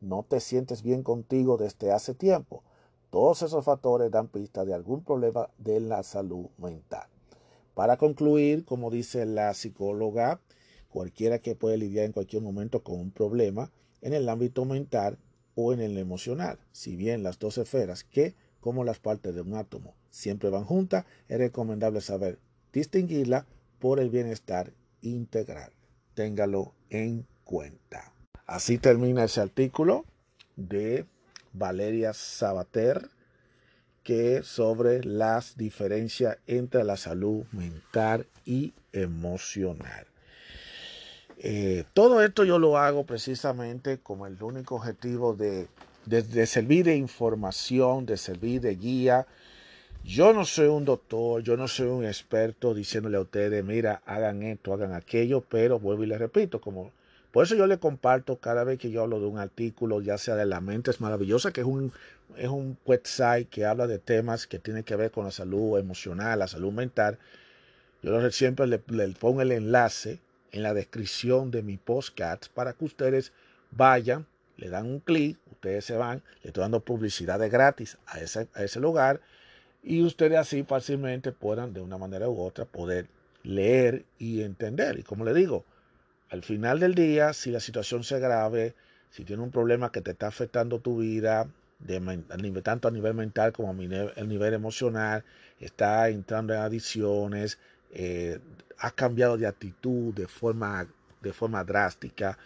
No 0.01 0.23
te 0.23 0.39
sientes 0.39 0.85
bien 0.85 1.03
contigo 1.03 1.57
desde 1.57 1.91
hace 1.91 2.15
tiempo. 2.15 2.63
Todos 3.11 3.43
esos 3.43 3.65
factores 3.65 4.13
dan 4.13 4.29
pista 4.29 4.65
de 4.65 4.75
algún 4.75 5.03
problema 5.03 5.51
de 5.59 5.81
la 5.81 6.05
salud 6.05 6.51
mental. 6.57 7.09
Para 7.75 7.97
concluir, 7.97 8.65
como 8.65 8.93
dice 8.93 9.27
la 9.27 9.53
psicóloga, 9.55 10.41
cualquiera 10.89 11.41
que 11.41 11.57
puede 11.57 11.79
lidiar 11.79 12.05
en 12.05 12.13
cualquier 12.13 12.43
momento 12.43 12.85
con 12.85 13.01
un 13.01 13.11
problema 13.11 13.73
en 14.03 14.13
el 14.13 14.29
ámbito 14.29 14.65
mental 14.67 15.19
o 15.57 15.73
en 15.73 15.81
el 15.81 15.99
emocional, 15.99 16.61
si 16.71 16.95
bien 16.95 17.25
las 17.25 17.41
dos 17.41 17.59
esferas 17.59 18.05
que, 18.05 18.37
como 18.61 18.85
las 18.85 19.01
partes 19.01 19.35
de 19.35 19.41
un 19.41 19.57
átomo, 19.57 19.97
siempre 20.11 20.49
van 20.49 20.65
juntas, 20.65 21.07
es 21.27 21.39
recomendable 21.39 22.01
saber 22.01 22.39
distinguirla 22.73 23.47
por 23.79 24.01
el 24.01 24.11
bienestar 24.11 24.73
integral. 25.03 25.73
Téngalo 26.15 26.75
en 26.91 27.27
cuenta. 27.45 28.13
Así 28.47 28.79
termina 28.79 29.25
ese 29.25 29.41
artículo 29.41 30.05
de 30.57 31.07
Valeria 31.53 32.13
Sabater 32.13 33.09
que 34.03 34.43
sobre 34.43 35.05
las 35.05 35.57
diferencias 35.57 36.39
entre 36.47 36.85
la 36.85 36.97
salud 36.97 37.45
mental 37.53 38.27
y 38.45 38.73
emocional. 38.93 40.07
Eh, 41.39 41.85
todo 41.95 42.23
esto 42.23 42.45
yo 42.45 42.59
lo 42.59 42.79
hago 42.79 43.05
precisamente 43.05 43.99
como 43.99 44.27
el 44.27 44.41
único 44.43 44.77
objetivo 44.77 45.35
de, 45.35 45.69
de 46.07 46.47
servir 46.47 46.85
de 46.85 46.97
información, 46.97 48.07
de 48.07 48.17
servir 48.17 48.61
de 48.61 48.77
guía, 48.77 49.27
yo 50.05 50.33
no 50.33 50.45
soy 50.45 50.67
un 50.67 50.85
doctor, 50.85 51.43
yo 51.43 51.57
no 51.57 51.69
soy 51.69 51.87
un 51.87 52.05
experto 52.05 52.75
diciéndole 52.75 53.17
a 53.17 53.21
ustedes, 53.21 53.65
mira, 53.65 54.03
hagan 54.05 54.43
esto, 54.43 54.75
hagan 54.75 54.95
aquello, 54.95 55.43
pero 55.43 55.79
vuelvo 55.79 56.05
y 56.05 56.07
les 56.07 56.19
repito, 56.19 56.61
como 56.61 56.93
por 57.31 57.45
eso 57.45 57.55
yo 57.55 57.67
le 57.67 57.79
comparto 57.79 58.37
cada 58.37 58.63
vez 58.63 58.79
que 58.79 58.91
yo 58.91 59.03
hablo 59.03 59.19
de 59.19 59.27
un 59.27 59.39
artículo, 59.39 60.03
ya 60.03 60.19
sea 60.19 60.37
de 60.37 60.45
La 60.45 60.61
Mente 60.61 60.91
es 60.91 61.01
Maravillosa, 61.01 61.51
que 61.51 61.63
es 61.63 61.67
un, 61.67 61.93
es 62.37 62.49
un 62.49 62.77
website 62.85 63.49
que 63.49 63.65
habla 63.65 63.87
de 63.87 63.99
temas 63.99 64.47
que 64.47 64.59
tienen 64.59 64.85
que 64.85 64.97
ver 64.97 65.11
con 65.11 65.25
la 65.25 65.31
salud 65.31 65.79
emocional, 65.79 66.41
la 66.41 66.49
salud 66.49 66.73
mental. 66.73 67.19
Yo 68.03 68.31
siempre 68.31 68.67
le, 68.67 68.79
pongo 68.79 69.41
el 69.41 69.53
enlace 69.53 70.21
en 70.51 70.63
la 70.63 70.75
descripción 70.75 71.51
de 71.51 71.63
mi 71.63 71.79
podcast 71.79 72.49
para 72.49 72.75
que 72.75 72.85
ustedes 72.85 73.33
vayan, 73.71 74.27
le 74.59 74.69
dan 74.69 74.87
un 74.87 75.01
clic, 75.01 75.39
ustedes 75.51 75.87
se 75.87 75.97
van, 75.97 76.23
le 76.43 76.49
estoy 76.49 76.61
dando 76.61 76.81
publicidad 76.81 77.39
de 77.39 77.49
gratis 77.49 77.97
a 78.07 78.21
ese, 78.21 78.49
a 78.53 78.63
ese 78.63 78.79
lugar 78.79 79.23
y 79.83 80.03
ustedes 80.03 80.39
así 80.39 80.63
fácilmente 80.63 81.33
puedan 81.33 81.73
de 81.73 81.81
una 81.81 81.99
manera 81.99 82.29
u 82.29 82.41
otra 82.41 82.65
poder 82.65 83.09
leer 83.43 84.05
y 84.19 84.43
entender. 84.43 84.99
Y 84.99 85.03
como 85.03 85.25
le 85.25 85.35
digo, 85.35 85.65
al 86.31 86.43
final 86.43 86.81
del 86.81 86.95
día, 86.95 87.33
si 87.33 87.51
la 87.51 87.61
situación 87.61 88.05
se 88.05 88.21
grave, 88.21 88.75
si 89.11 89.25
tiene 89.25 89.43
un 89.43 89.51
problema 89.51 89.91
que 89.91 90.01
te 90.01 90.13
está 90.13 90.29
afectando 90.29 90.79
tu 90.79 90.99
vida, 90.99 91.49
tanto 92.63 92.89
a 92.89 92.91
nivel 92.91 93.15
mental 93.15 93.53
como 93.53 93.71
a 93.71 93.75
nivel, 93.75 94.13
nivel 94.29 94.55
emocional, 94.55 95.25
está 95.61 96.09
entrando 96.09 96.55
en 96.55 96.61
adicciones, 96.61 97.59
eh, 97.93 98.39
has 98.79 98.93
cambiado 98.93 99.37
de 99.37 99.47
actitud 99.47 100.15
de 100.15 100.27
forma, 100.29 100.87
de 101.21 101.33
forma 101.33 101.63
drástica, 101.65 102.39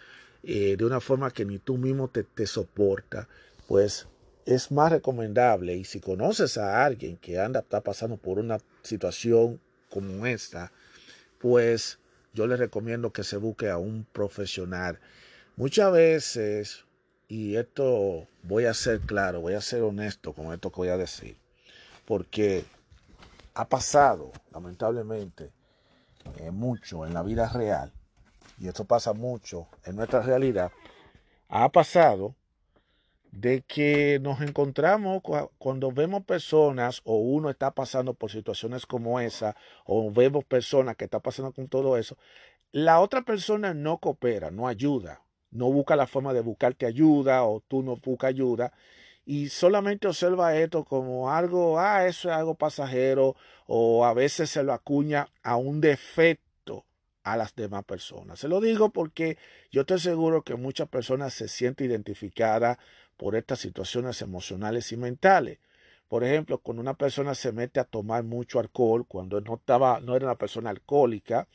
eh, 0.43 0.75
de 0.75 0.85
una 0.85 0.99
forma 0.99 1.31
que 1.31 1.45
ni 1.45 1.59
tú 1.59 1.77
mismo 1.77 2.07
te, 2.09 2.23
te 2.23 2.47
soporta, 2.47 3.27
pues 3.67 4.07
es 4.47 4.71
más 4.71 4.93
recomendable 4.93 5.75
y 5.75 5.83
si 5.83 5.99
conoces 5.99 6.57
a 6.57 6.85
alguien 6.85 7.17
que 7.17 7.37
anda 7.37 7.59
está 7.59 7.81
pasando 7.81 8.15
por 8.15 8.39
una 8.39 8.59
situación 8.81 9.59
como 9.89 10.25
esta, 10.25 10.71
pues 11.37 11.99
yo 12.33 12.47
le 12.47 12.55
recomiendo 12.55 13.11
que 13.11 13.25
se 13.25 13.35
busque 13.35 13.69
a 13.69 13.77
un 13.77 14.05
profesional. 14.13 15.01
Muchas 15.57 15.91
veces, 15.91 16.85
y 17.27 17.57
esto 17.57 18.25
voy 18.43 18.65
a 18.65 18.73
ser 18.73 19.01
claro, 19.01 19.41
voy 19.41 19.53
a 19.53 19.61
ser 19.61 19.81
honesto 19.81 20.31
con 20.31 20.53
esto 20.53 20.71
que 20.71 20.77
voy 20.77 20.89
a 20.89 20.97
decir, 20.97 21.37
porque 22.05 22.63
ha 23.53 23.67
pasado, 23.67 24.31
lamentablemente, 24.53 25.51
eh, 26.37 26.51
mucho 26.51 27.05
en 27.05 27.13
la 27.13 27.21
vida 27.21 27.49
real, 27.49 27.91
y 28.59 28.69
esto 28.69 28.85
pasa 28.85 29.11
mucho 29.11 29.67
en 29.83 29.97
nuestra 29.97 30.21
realidad, 30.21 30.71
ha 31.49 31.69
pasado 31.69 32.33
de 33.31 33.61
que 33.61 34.19
nos 34.21 34.41
encontramos 34.41 35.21
cuando 35.57 35.91
vemos 35.91 36.23
personas 36.23 37.01
o 37.03 37.17
uno 37.17 37.49
está 37.49 37.71
pasando 37.71 38.13
por 38.13 38.31
situaciones 38.31 38.85
como 38.85 39.19
esa 39.19 39.55
o 39.85 40.11
vemos 40.11 40.43
personas 40.45 40.95
que 40.95 41.05
están 41.05 41.21
pasando 41.21 41.51
con 41.51 41.67
todo 41.67 41.97
eso, 41.97 42.17
la 42.71 42.99
otra 42.99 43.23
persona 43.23 43.73
no 43.73 43.99
coopera, 43.99 44.51
no 44.51 44.67
ayuda, 44.67 45.21
no 45.51 45.71
busca 45.71 45.95
la 45.95 46.07
forma 46.07 46.33
de 46.33 46.41
buscarte 46.41 46.85
ayuda 46.85 47.43
o 47.43 47.61
tú 47.61 47.83
no 47.83 47.97
buscas 47.97 48.29
ayuda 48.29 48.73
y 49.25 49.49
solamente 49.49 50.07
observa 50.07 50.55
esto 50.55 50.85
como 50.85 51.29
algo, 51.29 51.79
ah, 51.79 52.07
eso 52.07 52.29
es 52.29 52.35
algo 52.35 52.55
pasajero 52.55 53.35
o 53.65 54.05
a 54.05 54.13
veces 54.13 54.49
se 54.49 54.63
lo 54.63 54.71
acuña 54.73 55.27
a 55.43 55.57
un 55.57 55.81
defecto 55.81 56.85
a 57.23 57.35
las 57.35 57.53
demás 57.53 57.83
personas. 57.83 58.39
Se 58.39 58.47
lo 58.47 58.61
digo 58.61 58.89
porque 58.89 59.37
yo 59.69 59.81
estoy 59.81 59.99
seguro 59.99 60.43
que 60.43 60.55
muchas 60.55 60.87
personas 60.87 61.33
se 61.33 61.49
sienten 61.49 61.87
identificadas 61.87 62.77
por 63.17 63.35
estas 63.35 63.59
situaciones 63.59 64.21
emocionales 64.21 64.91
y 64.91 64.97
mentales. 64.97 65.59
Por 66.07 66.23
ejemplo, 66.23 66.59
cuando 66.59 66.81
una 66.81 66.93
persona 66.93 67.35
se 67.35 67.51
mete 67.51 67.79
a 67.79 67.83
tomar 67.83 68.23
mucho 68.23 68.59
alcohol, 68.59 69.05
cuando 69.07 69.41
no, 69.41 69.55
estaba, 69.55 69.99
no 69.99 70.15
era 70.15 70.25
una 70.25 70.35
persona 70.37 70.69
alcohólica, 70.69 71.47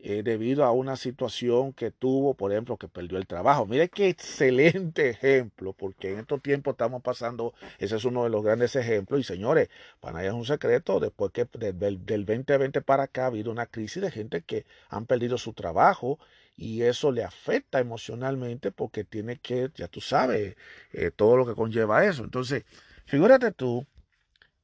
eh, 0.00 0.22
debido 0.22 0.64
a 0.64 0.70
una 0.70 0.94
situación 0.96 1.72
que 1.72 1.90
tuvo, 1.90 2.34
por 2.34 2.52
ejemplo, 2.52 2.76
que 2.76 2.86
perdió 2.86 3.18
el 3.18 3.26
trabajo. 3.26 3.66
Mire 3.66 3.88
qué 3.88 4.08
excelente 4.08 5.10
ejemplo, 5.10 5.72
porque 5.72 6.12
en 6.12 6.20
estos 6.20 6.40
tiempos 6.40 6.72
estamos 6.74 7.02
pasando, 7.02 7.52
ese 7.78 7.96
es 7.96 8.04
uno 8.04 8.22
de 8.22 8.30
los 8.30 8.44
grandes 8.44 8.76
ejemplos, 8.76 9.20
y 9.20 9.24
señores, 9.24 9.70
para 10.00 10.14
nadie 10.14 10.28
es 10.28 10.34
un 10.34 10.44
secreto, 10.44 11.00
después 11.00 11.32
que 11.32 11.46
del, 11.58 12.04
del 12.06 12.24
2020 12.26 12.80
para 12.82 13.04
acá 13.04 13.24
ha 13.24 13.26
habido 13.26 13.50
una 13.50 13.66
crisis 13.66 14.00
de 14.02 14.10
gente 14.12 14.42
que 14.42 14.66
han 14.88 15.06
perdido 15.06 15.36
su 15.36 15.52
trabajo 15.52 16.18
y 16.58 16.82
eso 16.82 17.12
le 17.12 17.24
afecta 17.24 17.80
emocionalmente 17.80 18.72
porque 18.72 19.04
tiene 19.04 19.38
que, 19.38 19.70
ya 19.74 19.88
tú 19.88 20.02
sabes, 20.02 20.56
eh, 20.92 21.10
todo 21.14 21.38
lo 21.38 21.46
que 21.46 21.54
conlleva 21.54 22.04
eso. 22.04 22.24
Entonces, 22.24 22.64
figúrate 23.06 23.52
tú, 23.52 23.86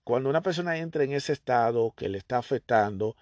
cuando 0.05 0.29
una 0.29 0.43
persona 0.43 0.77
entra 0.79 1.05
en 1.05 1.13
ese 1.13 1.33
estado 1.33 1.95
que 1.97 2.09
le 2.11 2.19
está 2.19 2.39
afectando, 2.39 3.17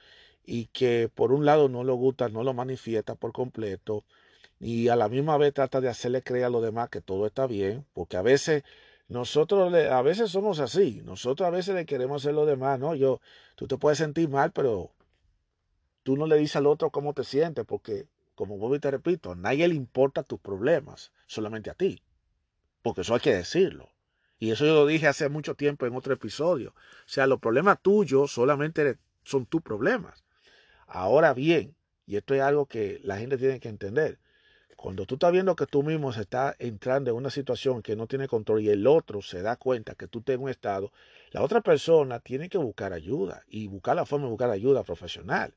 y 0.45 0.67
que 0.67 1.11
por 1.15 1.33
un 1.33 1.45
lado 1.45 1.69
no 1.69 1.85
lo 1.85 1.95
gusta, 1.95 2.29
no 2.29 2.43
lo 2.43 2.55
manifiesta 2.55 3.15
por 3.15 3.33
completo 3.33 4.05
y 4.61 4.89
a 4.89 4.97
la 4.97 5.09
misma 5.09 5.37
vez 5.39 5.55
trata 5.55 5.81
de 5.81 5.89
hacerle 5.89 6.23
creer 6.23 6.47
a 6.47 6.51
los 6.51 6.63
demás 6.63 6.89
que 6.89 7.01
todo 7.01 7.27
está 7.27 7.47
bien, 7.47 7.87
porque 7.95 8.17
a 8.17 8.23
veces 8.23 8.65
nosotros 9.09 9.75
a 9.75 10.03
veces 10.03 10.31
somos 10.31 10.61
así, 10.61 11.03
nosotros 11.05 11.47
a 11.47 11.51
veces 11.51 11.75
le 11.75 11.87
queremos 11.87 12.23
hacer 12.23 12.35
lo 12.35 12.47
demás, 12.47 12.79
¿no? 12.79 12.95
Yo, 12.95 13.21
tú 13.57 13.67
te 13.69 13.77
puedes 13.79 13.99
sentir 13.99 14.29
mal, 14.29 14.53
pero 14.53 14.93
tú 16.03 16.17
no 16.17 16.27
le 16.27 16.37
dices 16.37 16.57
al 16.57 16.67
otro 16.67 16.91
cómo 16.91 17.13
te 17.15 17.25
sientes, 17.25 17.65
porque 17.67 18.07
como 18.43 18.59
vos 18.59 18.81
te 18.81 18.91
repito, 18.91 19.31
a 19.31 19.37
nadie 19.37 19.69
le 19.69 19.77
importa 19.77 20.25
tus 20.25 20.41
problemas, 20.41 21.13
solamente 21.29 21.71
a 21.71 21.75
ti, 21.75 22.03
porque 22.83 23.03
eso 23.03 23.15
hay 23.15 23.21
que 23.21 23.35
decirlo. 23.35 23.89
Y 24.41 24.51
eso 24.51 24.67
yo 24.67 24.75
lo 24.75 24.87
dije 24.87 25.07
hace 25.07 25.29
mucho 25.29 25.55
tiempo 25.55 25.87
en 25.87 25.95
otro 25.95 26.13
episodio. 26.13 26.71
O 26.71 26.75
sea, 27.09 27.29
los 27.29 27.39
problemas 27.39 27.81
tuyos 27.81 28.33
solamente 28.33 28.99
son 29.23 29.47
tus 29.47 29.63
problemas. 29.63 30.25
Ahora 30.89 31.35
bien, 31.35 31.77
y 32.05 32.17
esto 32.17 32.35
es 32.35 32.41
algo 32.41 32.67
que 32.67 32.99
la 33.05 33.19
gente 33.19 33.39
tiene 33.39 33.61
que 33.61 33.69
entender, 33.69 34.19
cuando 34.75 35.07
tú 35.07 35.15
estás 35.15 35.31
viendo 35.31 35.55
que 35.55 35.67
tú 35.67 35.85
mismo 35.85 36.13
se 36.13 36.23
está 36.23 36.57
entrando 36.59 37.13
en 37.13 37.17
una 37.17 37.31
situación 37.31 37.83
que 37.83 37.95
no 37.95 38.09
tiene 38.09 38.27
control 38.27 38.63
y 38.63 38.71
el 38.71 38.89
otro 38.89 39.23
se 39.23 39.41
da 39.41 39.55
cuenta 39.55 39.95
que 39.95 40.09
tú 40.09 40.19
estás 40.19 40.35
en 40.35 40.43
un 40.43 40.49
estado, 40.49 40.91
la 41.31 41.43
otra 41.43 41.61
persona 41.61 42.19
tiene 42.19 42.49
que 42.49 42.59
buscar 42.59 42.93
ayuda 42.93 43.45
y 43.47 43.69
buscar 43.69 43.95
la 43.95 44.05
forma 44.05 44.25
de 44.25 44.31
buscar 44.31 44.51
ayuda 44.51 44.83
profesional. 44.83 45.55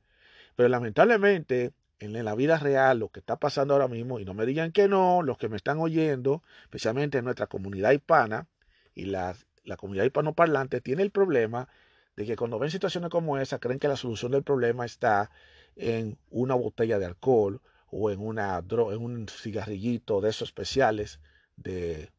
Pero 0.56 0.70
lamentablemente 0.70 1.74
en 2.00 2.26
la 2.26 2.36
vida 2.36 2.58
real 2.58 3.00
lo 3.00 3.10
que 3.10 3.20
está 3.20 3.38
pasando 3.38 3.74
ahora 3.74 3.88
mismo, 3.88 4.20
y 4.20 4.26
no 4.26 4.34
me 4.34 4.46
digan 4.46 4.72
que 4.72 4.88
no, 4.88 5.22
los 5.22 5.38
que 5.38 5.50
me 5.50 5.56
están 5.56 5.80
oyendo, 5.80 6.44
especialmente 6.64 7.18
en 7.18 7.26
nuestra 7.26 7.48
comunidad 7.48 7.92
hispana 7.92 8.48
y 8.94 9.06
la, 9.06 9.36
la 9.64 9.78
comunidad 9.78 10.06
hispanoparlante, 10.06 10.82
tiene 10.82 11.04
el 11.04 11.12
problema 11.12 11.68
de 12.16 12.26
que 12.26 12.36
cuando 12.36 12.60
ven 12.60 12.72
situaciones 12.72 13.10
como 13.10 13.38
esa 13.38 13.60
creen 13.60 13.80
que 13.80 13.88
la 13.88 13.98
solución 13.98 14.32
del 14.32 14.44
problema 14.44 14.86
está 14.86 15.32
en 15.76 16.18
una 16.30 16.56
botella 16.56 17.00
de 17.00 17.06
alcohol 17.06 17.62
o 17.92 18.10
en, 18.12 18.20
una 18.20 18.58
en 18.58 19.02
un 19.02 19.28
cigarrillito 19.28 20.22
de 20.22 20.30
esos 20.30 20.50
especiales 20.50 21.20
de, 21.56 22.12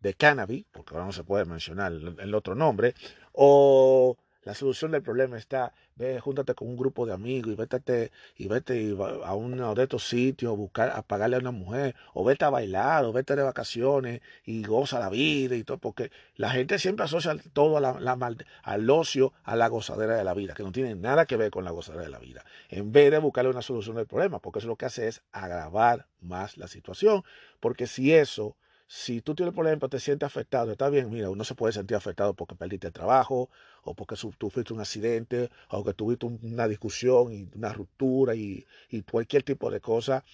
de 0.00 0.14
cannabis, 0.14 0.64
porque 0.70 0.94
ahora 0.94 1.06
no 1.06 1.12
se 1.12 1.24
puede 1.24 1.44
mencionar 1.44 1.92
el 1.92 2.34
otro 2.34 2.54
nombre, 2.54 2.94
o 3.32 4.16
la 4.44 4.54
solución 4.54 4.90
del 4.90 5.02
problema 5.02 5.38
está, 5.38 5.72
ve, 5.96 6.20
júntate 6.20 6.54
con 6.54 6.68
un 6.68 6.76
grupo 6.76 7.06
de 7.06 7.12
amigos 7.12 7.52
y 7.52 7.56
vete, 7.56 8.12
y 8.36 8.48
vete 8.48 8.96
a 9.24 9.34
uno 9.34 9.74
de 9.74 9.82
estos 9.82 10.06
sitios 10.06 10.52
a 10.52 10.56
buscar, 10.56 10.90
a 10.90 11.02
pagarle 11.02 11.36
a 11.36 11.38
una 11.40 11.50
mujer, 11.50 11.94
o 12.12 12.24
vete 12.24 12.44
a 12.44 12.50
bailar, 12.50 13.04
o 13.04 13.12
vete 13.12 13.36
de 13.36 13.42
vacaciones 13.42 14.20
y 14.44 14.62
goza 14.62 14.98
la 15.00 15.08
vida 15.08 15.56
y 15.56 15.64
todo, 15.64 15.78
porque 15.78 16.10
la 16.36 16.50
gente 16.50 16.78
siempre 16.78 17.04
asocia 17.04 17.36
todo 17.52 17.78
a 17.78 17.80
la, 17.80 18.36
al 18.62 18.90
ocio, 18.90 19.32
a 19.44 19.56
la 19.56 19.68
gozadera 19.68 20.16
de 20.16 20.24
la 20.24 20.34
vida, 20.34 20.54
que 20.54 20.62
no 20.62 20.72
tiene 20.72 20.94
nada 20.94 21.26
que 21.26 21.36
ver 21.36 21.50
con 21.50 21.64
la 21.64 21.70
gozadera 21.70 22.04
de 22.04 22.10
la 22.10 22.18
vida, 22.18 22.44
en 22.68 22.92
vez 22.92 23.10
de 23.10 23.18
buscarle 23.18 23.50
una 23.50 23.62
solución 23.62 23.96
del 23.96 24.06
problema, 24.06 24.40
porque 24.40 24.58
eso 24.58 24.68
lo 24.68 24.76
que 24.76 24.86
hace 24.86 25.08
es 25.08 25.22
agravar 25.32 26.06
más 26.20 26.56
la 26.56 26.68
situación, 26.68 27.24
porque 27.60 27.86
si 27.86 28.12
eso 28.12 28.56
si 28.86 29.20
tú 29.22 29.34
tienes 29.34 29.54
problema, 29.54 29.88
te 29.88 29.98
sientes 29.98 30.26
afectado, 30.26 30.72
está 30.72 30.88
bien, 30.90 31.10
mira, 31.10 31.30
uno 31.30 31.44
se 31.44 31.54
puede 31.54 31.72
sentir 31.72 31.96
afectado 31.96 32.34
porque 32.34 32.54
perdiste 32.54 32.88
el 32.88 32.92
trabajo, 32.92 33.50
o 33.82 33.94
porque 33.94 34.16
sufriste 34.16 34.72
un 34.74 34.80
accidente, 34.80 35.50
o 35.70 35.84
que 35.84 35.94
tuviste 35.94 36.26
una 36.26 36.68
discusión 36.68 37.32
y 37.32 37.48
una 37.54 37.72
ruptura 37.72 38.34
y, 38.34 38.66
cualquier 39.10 39.42
tipo 39.42 39.70
de 39.70 39.80
cosa. 39.80 40.24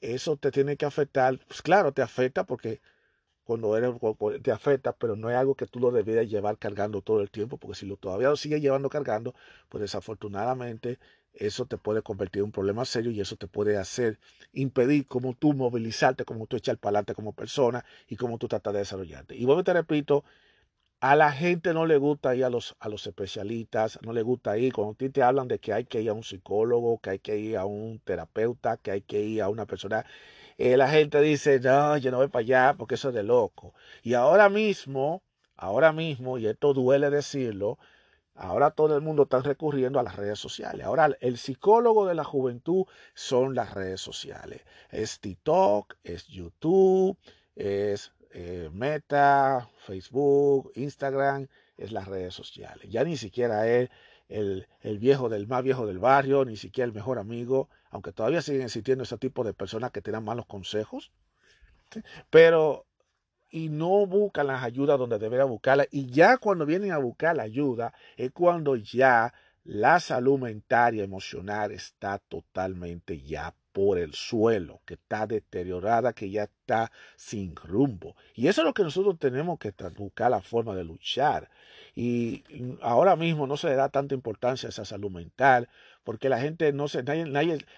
Eso 0.00 0.36
te 0.36 0.50
tiene 0.50 0.76
que 0.76 0.86
afectar. 0.86 1.38
Pues 1.48 1.62
claro, 1.62 1.92
te 1.92 2.02
afecta 2.02 2.44
porque 2.44 2.80
cuando 3.44 3.76
eres, 3.76 3.94
te 4.42 4.52
afecta, 4.52 4.92
pero 4.92 5.16
no 5.16 5.30
es 5.30 5.36
algo 5.36 5.54
que 5.54 5.66
tú 5.66 5.80
lo 5.80 5.90
debieras 5.92 6.28
llevar 6.28 6.58
cargando 6.58 7.02
todo 7.02 7.22
el 7.22 7.30
tiempo, 7.30 7.58
porque 7.58 7.76
si 7.78 7.86
lo 7.86 7.96
todavía 7.96 8.28
lo 8.30 8.36
sigues 8.36 8.60
llevando 8.60 8.88
cargando, 8.90 9.34
pues 9.68 9.82
desafortunadamente 9.82 10.98
eso 11.36 11.66
te 11.66 11.76
puede 11.78 12.02
convertir 12.02 12.40
en 12.40 12.46
un 12.46 12.52
problema 12.52 12.84
serio 12.84 13.10
y 13.10 13.20
eso 13.20 13.36
te 13.36 13.46
puede 13.46 13.76
hacer 13.76 14.18
impedir 14.52 15.06
cómo 15.06 15.34
tú 15.34 15.52
movilizarte, 15.52 16.24
cómo 16.24 16.46
tú 16.46 16.56
echar 16.56 16.78
para 16.78 16.90
adelante 16.90 17.14
como 17.14 17.32
persona 17.32 17.84
y 18.08 18.16
cómo 18.16 18.38
tú 18.38 18.48
tratas 18.48 18.72
de 18.72 18.80
desarrollarte. 18.80 19.36
Y 19.36 19.44
vuelvo 19.44 19.64
te 19.64 19.72
repito, 19.72 20.24
a 21.00 21.14
la 21.14 21.30
gente 21.32 21.74
no 21.74 21.86
le 21.86 21.98
gusta 21.98 22.34
ir 22.34 22.44
a 22.44 22.50
los, 22.50 22.74
a 22.80 22.88
los 22.88 23.06
especialistas, 23.06 23.98
no 24.02 24.12
le 24.12 24.22
gusta 24.22 24.56
ir. 24.58 24.72
Cuando 24.72 24.94
ti 24.94 25.10
te 25.10 25.22
hablan 25.22 25.48
de 25.48 25.58
que 25.58 25.72
hay 25.72 25.84
que 25.84 26.00
ir 26.00 26.10
a 26.10 26.14
un 26.14 26.24
psicólogo, 26.24 26.98
que 26.98 27.10
hay 27.10 27.18
que 27.18 27.36
ir 27.38 27.56
a 27.58 27.66
un 27.66 28.00
terapeuta, 28.00 28.78
que 28.78 28.90
hay 28.90 29.02
que 29.02 29.20
ir 29.20 29.42
a 29.42 29.48
una 29.48 29.66
persona, 29.66 30.06
eh, 30.58 30.76
la 30.76 30.88
gente 30.88 31.20
dice, 31.20 31.60
no, 31.60 31.96
yo 31.98 32.10
no 32.10 32.18
voy 32.18 32.28
para 32.28 32.40
allá 32.40 32.74
porque 32.78 32.94
eso 32.94 33.10
es 33.10 33.14
de 33.14 33.22
loco. 33.22 33.74
Y 34.02 34.14
ahora 34.14 34.48
mismo, 34.48 35.22
ahora 35.56 35.92
mismo, 35.92 36.38
y 36.38 36.46
esto 36.46 36.72
duele 36.72 37.10
decirlo, 37.10 37.78
Ahora 38.36 38.70
todo 38.70 38.94
el 38.96 39.02
mundo 39.02 39.24
está 39.24 39.40
recurriendo 39.40 39.98
a 39.98 40.02
las 40.02 40.16
redes 40.16 40.38
sociales. 40.38 40.84
Ahora 40.84 41.10
el 41.20 41.38
psicólogo 41.38 42.06
de 42.06 42.14
la 42.14 42.24
juventud 42.24 42.84
son 43.14 43.54
las 43.54 43.72
redes 43.74 44.00
sociales. 44.00 44.62
Es 44.90 45.20
TikTok, 45.20 45.94
es 46.04 46.26
YouTube, 46.26 47.16
es 47.54 48.12
eh, 48.32 48.68
Meta, 48.72 49.70
Facebook, 49.78 50.70
Instagram, 50.74 51.48
es 51.78 51.92
las 51.92 52.06
redes 52.06 52.34
sociales. 52.34 52.90
Ya 52.90 53.04
ni 53.04 53.16
siquiera 53.16 53.66
es 53.68 53.88
el, 54.28 54.68
el, 54.82 54.98
viejo 54.98 55.28
del 55.28 55.46
más 55.46 55.62
viejo 55.62 55.86
del 55.86 55.98
barrio, 55.98 56.44
ni 56.44 56.56
siquiera 56.56 56.86
el 56.86 56.92
mejor 56.92 57.18
amigo, 57.18 57.70
aunque 57.90 58.12
todavía 58.12 58.42
siguen 58.42 58.62
existiendo 58.62 59.04
ese 59.04 59.16
tipo 59.16 59.44
de 59.44 59.54
personas 59.54 59.92
que 59.92 60.02
te 60.02 60.10
dan 60.10 60.24
malos 60.24 60.46
consejos. 60.46 61.10
Pero 62.28 62.84
y 63.50 63.68
no 63.68 64.06
buscan 64.06 64.48
las 64.48 64.62
ayudas 64.62 64.98
donde 64.98 65.18
deberían 65.18 65.48
buscarlas. 65.48 65.88
Y 65.90 66.06
ya 66.06 66.38
cuando 66.38 66.66
vienen 66.66 66.92
a 66.92 66.98
buscar 66.98 67.36
la 67.36 67.44
ayuda 67.44 67.92
es 68.16 68.30
cuando 68.32 68.76
ya 68.76 69.32
la 69.64 69.98
salud 70.00 70.38
mental 70.38 70.94
y 70.94 71.00
emocional 71.00 71.72
está 71.72 72.18
totalmente 72.18 73.20
ya 73.20 73.54
por 73.72 73.98
el 73.98 74.14
suelo, 74.14 74.80
que 74.86 74.94
está 74.94 75.26
deteriorada, 75.26 76.12
que 76.12 76.30
ya 76.30 76.44
está 76.44 76.90
sin 77.16 77.54
rumbo. 77.56 78.16
Y 78.34 78.48
eso 78.48 78.62
es 78.62 78.64
lo 78.64 78.72
que 78.72 78.84
nosotros 78.84 79.18
tenemos 79.18 79.58
que 79.58 79.74
buscar 79.96 80.30
la 80.30 80.40
forma 80.40 80.74
de 80.74 80.84
luchar. 80.84 81.50
Y 81.94 82.44
ahora 82.80 83.16
mismo 83.16 83.46
no 83.46 83.56
se 83.56 83.68
le 83.68 83.74
da 83.74 83.88
tanta 83.90 84.14
importancia 84.14 84.68
a 84.68 84.70
esa 84.70 84.84
salud 84.84 85.10
mental, 85.10 85.68
porque 86.04 86.28
la 86.28 86.40
gente 86.40 86.72
no 86.72 86.88
se, 86.88 87.00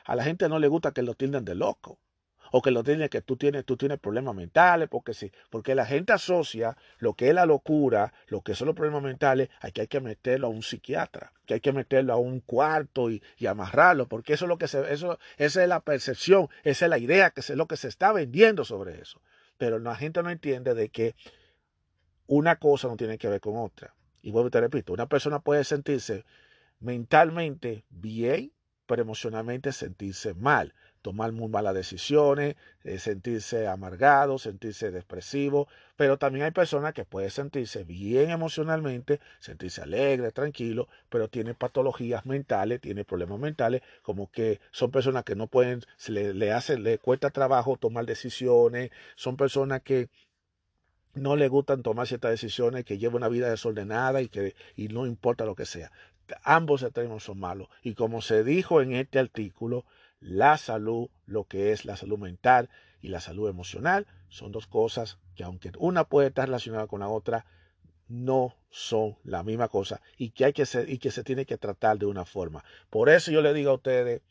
a 0.04 0.14
la 0.14 0.24
gente 0.24 0.48
no 0.48 0.58
le 0.58 0.68
gusta 0.68 0.92
que 0.92 1.02
lo 1.02 1.14
tilden 1.14 1.44
de 1.44 1.54
loco 1.54 1.98
o 2.50 2.62
que 2.62 2.70
lo 2.70 2.82
tiene 2.84 3.08
que 3.08 3.22
tú 3.22 3.36
tienes, 3.36 3.64
tú 3.64 3.76
tienes 3.76 3.98
problemas 3.98 4.34
mentales, 4.34 4.88
porque 4.88 5.14
sí, 5.14 5.32
porque 5.50 5.74
la 5.74 5.86
gente 5.86 6.12
asocia 6.12 6.76
lo 6.98 7.14
que 7.14 7.28
es 7.28 7.34
la 7.34 7.46
locura, 7.46 8.12
lo 8.28 8.42
que 8.42 8.54
son 8.54 8.66
los 8.66 8.76
problemas 8.76 9.02
mentales, 9.02 9.48
hay 9.60 9.72
que 9.72 9.82
hay 9.82 9.86
que 9.88 10.00
meterlo 10.00 10.48
a 10.48 10.50
un 10.50 10.62
psiquiatra, 10.62 11.32
que 11.46 11.54
hay 11.54 11.60
que 11.60 11.72
meterlo 11.72 12.12
a 12.12 12.16
un 12.16 12.40
cuarto 12.40 13.10
y, 13.10 13.22
amarrarlo, 13.46 14.08
porque 14.08 14.34
eso 14.34 14.44
es 14.44 14.48
lo 14.48 14.58
que 14.58 14.68
se, 14.68 14.92
eso, 14.92 15.18
esa 15.36 15.62
es 15.62 15.68
la 15.68 15.80
percepción, 15.80 16.48
esa 16.64 16.86
es 16.86 16.90
la 16.90 16.98
idea, 16.98 17.30
que 17.30 17.40
es 17.40 17.50
lo 17.50 17.66
que 17.66 17.76
se 17.76 17.88
está 17.88 18.12
vendiendo 18.12 18.64
sobre 18.64 19.00
eso. 19.00 19.20
Pero 19.56 19.78
la 19.78 19.96
gente 19.96 20.22
no 20.22 20.30
entiende 20.30 20.74
de 20.74 20.90
que 20.90 21.16
una 22.26 22.56
cosa 22.56 22.88
no 22.88 22.96
tiene 22.96 23.18
que 23.18 23.28
ver 23.28 23.40
con 23.40 23.56
otra. 23.56 23.94
Y 24.20 24.30
vuelvo 24.30 24.48
y 24.48 24.50
te 24.50 24.60
repito, 24.60 24.92
una 24.92 25.08
persona 25.08 25.40
puede 25.40 25.64
sentirse 25.64 26.24
mentalmente 26.80 27.84
bien, 27.88 28.52
pero 28.86 29.02
emocionalmente 29.02 29.72
sentirse 29.72 30.34
mal 30.34 30.74
tomar 31.08 31.32
muy 31.32 31.48
malas 31.48 31.72
decisiones, 31.72 32.56
eh, 32.84 32.98
sentirse 32.98 33.66
amargado, 33.66 34.36
sentirse 34.36 34.90
depresivo, 34.90 35.66
pero 35.96 36.18
también 36.18 36.44
hay 36.44 36.50
personas 36.50 36.92
que 36.92 37.06
pueden 37.06 37.30
sentirse 37.30 37.82
bien 37.82 38.28
emocionalmente, 38.28 39.18
sentirse 39.38 39.80
alegre, 39.80 40.32
tranquilo, 40.32 40.86
pero 41.08 41.28
tienen 41.28 41.54
patologías 41.54 42.26
mentales, 42.26 42.82
tienen 42.82 43.06
problemas 43.06 43.38
mentales, 43.38 43.80
como 44.02 44.30
que 44.30 44.60
son 44.70 44.90
personas 44.90 45.24
que 45.24 45.34
no 45.34 45.46
pueden, 45.46 45.80
se 45.96 46.12
le, 46.12 46.34
le 46.34 46.52
hace, 46.52 46.78
le 46.78 46.98
cuesta 46.98 47.30
trabajo 47.30 47.78
tomar 47.78 48.04
decisiones, 48.04 48.90
son 49.16 49.38
personas 49.38 49.80
que 49.80 50.10
no 51.14 51.36
le 51.36 51.48
gustan 51.48 51.82
tomar 51.82 52.06
ciertas 52.06 52.32
decisiones, 52.32 52.84
que 52.84 52.98
llevan 52.98 53.16
una 53.16 53.28
vida 53.28 53.48
desordenada 53.48 54.20
y 54.20 54.28
que 54.28 54.54
y 54.76 54.88
no 54.88 55.06
importa 55.06 55.46
lo 55.46 55.54
que 55.54 55.64
sea. 55.64 55.90
Ambos 56.42 56.82
extremos 56.82 57.24
son 57.24 57.40
malos. 57.40 57.68
Y 57.82 57.94
como 57.94 58.20
se 58.20 58.44
dijo 58.44 58.82
en 58.82 58.92
este 58.92 59.18
artículo, 59.18 59.86
la 60.20 60.58
salud, 60.58 61.08
lo 61.26 61.44
que 61.44 61.72
es 61.72 61.84
la 61.84 61.96
salud 61.96 62.18
mental 62.18 62.68
y 63.00 63.08
la 63.08 63.20
salud 63.20 63.48
emocional, 63.48 64.06
son 64.28 64.52
dos 64.52 64.66
cosas 64.66 65.18
que 65.34 65.44
aunque 65.44 65.72
una 65.78 66.04
puede 66.04 66.28
estar 66.28 66.46
relacionada 66.46 66.86
con 66.86 67.00
la 67.00 67.08
otra, 67.08 67.46
no 68.08 68.54
son 68.70 69.16
la 69.22 69.42
misma 69.42 69.68
cosa 69.68 70.00
y 70.16 70.30
que 70.30 70.46
hay 70.46 70.52
que 70.52 70.66
ser, 70.66 70.88
y 70.88 70.98
que 70.98 71.10
se 71.10 71.22
tiene 71.22 71.46
que 71.46 71.58
tratar 71.58 71.98
de 71.98 72.06
una 72.06 72.24
forma. 72.24 72.64
Por 72.90 73.08
eso 73.08 73.30
yo 73.30 73.42
le 73.42 73.52
digo 73.52 73.70
a 73.70 73.74
ustedes, 73.74 74.22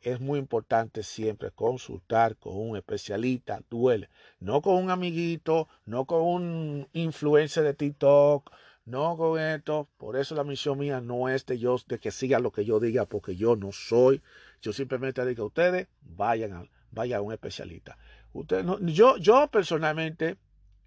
es 0.00 0.20
muy 0.20 0.38
importante 0.38 1.02
siempre 1.02 1.50
consultar 1.50 2.36
con 2.36 2.56
un 2.56 2.76
especialista, 2.76 3.62
duele, 3.70 4.10
no 4.40 4.60
con 4.60 4.76
un 4.76 4.90
amiguito, 4.90 5.68
no 5.86 6.04
con 6.04 6.22
un 6.22 6.88
influencer 6.92 7.64
de 7.64 7.74
TikTok, 7.74 8.50
no 8.84 9.16
con 9.16 9.40
esto. 9.40 9.88
Por 9.96 10.16
eso 10.16 10.34
la 10.34 10.44
misión 10.44 10.78
mía 10.78 11.00
no 11.00 11.28
es 11.28 11.46
de 11.46 11.58
yo 11.58 11.76
de 11.88 11.98
que 11.98 12.10
siga 12.10 12.38
lo 12.38 12.52
que 12.52 12.64
yo 12.64 12.80
diga, 12.80 13.06
porque 13.06 13.36
yo 13.36 13.56
no 13.56 13.72
soy. 13.72 14.22
Yo 14.62 14.72
simplemente 14.72 15.24
digo 15.26 15.44
a 15.44 15.46
ustedes, 15.46 15.88
vayan 16.00 16.52
a, 16.52 17.16
a 17.16 17.20
un 17.20 17.32
especialista. 17.32 17.98
Ustedes 18.32 18.66
yo, 18.82 19.16
yo 19.16 19.48
personalmente, 19.48 20.38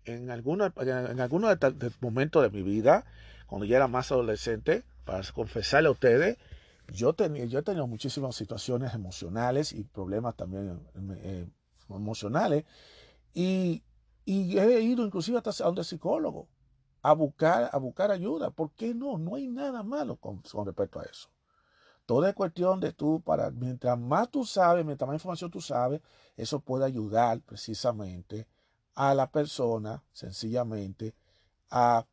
en 0.06 0.30
algunos, 0.32 0.72
en 0.78 1.20
algunos 1.20 1.58
momentos 2.02 2.44
de 2.44 2.50
mi 2.50 2.62
vida, 2.64 3.06
cuando 3.46 3.66
yo 3.66 3.76
era 3.76 3.88
más 3.88 4.12
adolescente, 4.12 4.84
para 5.06 5.24
confesarle 5.32 5.88
a 5.88 5.92
ustedes, 5.92 6.38
yo, 6.94 7.14
tenía, 7.14 7.46
yo 7.46 7.60
he 7.60 7.64
tenido 7.64 7.88
muchísimas 7.88 8.36
situaciones 8.36 8.94
emocionales 8.94 9.74
y 9.74 9.84
problemas 9.84 10.36
también 10.36 10.80
eh, 11.18 11.48
emocionales. 11.90 12.66
Y, 13.34 13.84
he 14.26 14.82
ido 14.82 15.06
inclusive 15.06 15.38
hasta 15.38 15.64
a 15.64 15.70
un 15.70 15.82
psicólogo 15.86 16.50
a 17.02 17.14
buscar, 17.14 17.70
a 17.72 17.78
buscar 17.78 18.12
ayuda. 18.12 18.50
¿Por 18.52 18.72
qué 18.72 18.94
no? 18.94 19.18
No 19.18 19.36
hay 19.36 19.48
nada 19.48 19.84
malo 19.84 20.18
con 20.18 20.42
respecto 20.66 21.00
a 21.00 21.04
eso. 21.04 21.30
Todo 22.08 22.26
es 22.26 22.34
cuestión 22.34 22.80
de 22.80 22.94
tú, 22.94 23.22
para, 23.22 23.52
mientras 23.52 24.00
más 24.00 24.32
tú 24.32 24.46
sabes, 24.46 24.86
mientras 24.86 25.06
más 25.06 25.16
información 25.16 25.52
tú 25.52 25.60
sabes, 25.60 26.02
eso 26.38 26.62
puede 26.62 26.86
ayudar 26.86 27.42
precisamente 27.42 28.48
a 28.96 29.14
la 29.14 29.30
persona, 29.30 30.02
sencillamente, 30.14 31.14
a 31.70 32.08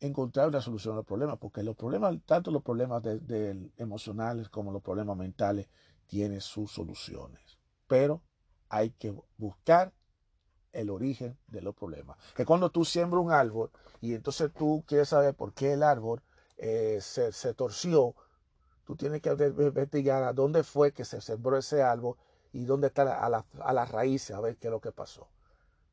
encontrar 0.00 0.48
una 0.48 0.60
solución 0.60 0.92
a 0.92 0.96
los 0.98 1.06
problemas, 1.06 1.38
porque 1.38 1.62
los 1.62 1.76
problemas, 1.76 2.14
tanto 2.26 2.50
los 2.50 2.62
problemas 2.62 3.02
de, 3.02 3.72
emocionales 3.78 4.50
como 4.50 4.70
los 4.70 4.82
problemas 4.82 5.16
mentales, 5.16 5.66
tienen 6.06 6.42
sus 6.42 6.70
soluciones. 6.70 7.58
Pero 7.86 8.20
hay 8.68 8.90
que 8.90 9.16
buscar 9.38 9.94
el 10.72 10.90
origen 10.90 11.38
de 11.46 11.62
los 11.62 11.74
problemas. 11.74 12.18
Que 12.36 12.44
cuando 12.44 12.70
tú 12.70 12.84
siembras 12.84 13.24
un 13.24 13.32
árbol 13.32 13.70
y 14.02 14.12
entonces 14.12 14.52
tú 14.52 14.84
quieres 14.86 15.08
saber 15.08 15.34
por 15.34 15.54
qué 15.54 15.72
el 15.72 15.82
árbol 15.82 16.22
eh, 16.58 16.98
se, 17.00 17.32
se, 17.32 17.54
torció, 17.54 18.14
tú 18.88 18.96
tienes 18.96 19.20
que 19.20 19.28
investigar 19.28 20.22
a 20.22 20.32
dónde 20.32 20.64
fue 20.64 20.92
que 20.92 21.04
se 21.04 21.20
sembró 21.20 21.58
ese 21.58 21.82
árbol 21.82 22.16
y 22.54 22.64
dónde 22.64 22.86
está 22.86 23.22
a, 23.22 23.28
la, 23.28 23.44
a 23.60 23.74
las 23.74 23.90
raíces, 23.90 24.34
a 24.34 24.40
ver 24.40 24.56
qué 24.56 24.68
es 24.68 24.70
lo 24.70 24.80
que 24.80 24.92
pasó. 24.92 25.28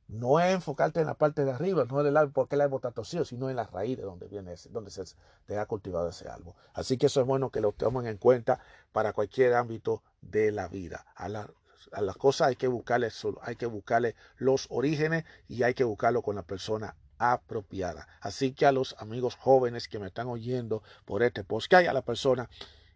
No 0.08 0.40
es 0.40 0.54
enfocarte 0.54 1.02
en 1.02 1.08
la 1.08 1.14
parte 1.16 1.44
de 1.44 1.52
arriba, 1.52 1.84
no 1.84 2.00
en 2.00 2.08
el 2.08 2.16
árbol, 2.16 2.32
porque 2.32 2.56
el 2.56 2.62
árbol 2.62 2.78
está 2.78 2.92
torcido, 2.92 3.26
sino 3.26 3.50
en 3.50 3.58
las 3.58 3.70
raíces 3.70 4.06
donde 4.06 4.30
viene 4.30 4.54
ese, 4.54 4.70
donde 4.70 4.92
se, 4.92 5.04
te 5.46 5.58
ha 5.58 5.66
cultivado 5.66 6.08
ese 6.08 6.30
árbol. 6.30 6.54
Así 6.74 6.98
que 6.98 7.08
eso 7.08 7.20
es 7.20 7.28
bueno 7.28 7.50
que 7.50 7.60
lo 7.60 7.74
tomen 7.74 8.08
en 8.08 8.16
cuenta 8.16 8.62
para 8.94 9.12
cualquier 9.12 9.56
ámbito 9.56 10.02
de 10.22 10.54
la 10.54 10.70
vida. 10.70 11.06
A, 11.18 11.26
a 11.26 12.02
las 12.02 12.16
cosas 12.16 12.48
hay 12.48 12.56
que 12.56 12.70
buscarle, 12.70 13.10
hay 13.42 13.58
que 13.58 13.66
buscarle 13.66 14.16
los 14.38 14.68
orígenes 14.70 15.26
y 15.50 15.64
hay 15.64 15.74
que 15.74 15.84
buscarlo 15.84 16.22
con 16.22 16.38
la 16.38 16.44
persona 16.44 16.96
apropiada. 17.18 18.08
Así 18.22 18.54
que 18.54 18.66
a 18.66 18.72
los 18.72 18.96
amigos 19.00 19.36
jóvenes 19.36 19.88
que 19.88 20.00
me 20.00 20.08
están 20.08 20.28
oyendo 20.28 20.82
por 21.06 21.24
este 21.24 21.46
hay 21.72 21.88
a 21.88 21.94
la 21.94 22.02
persona, 22.02 22.50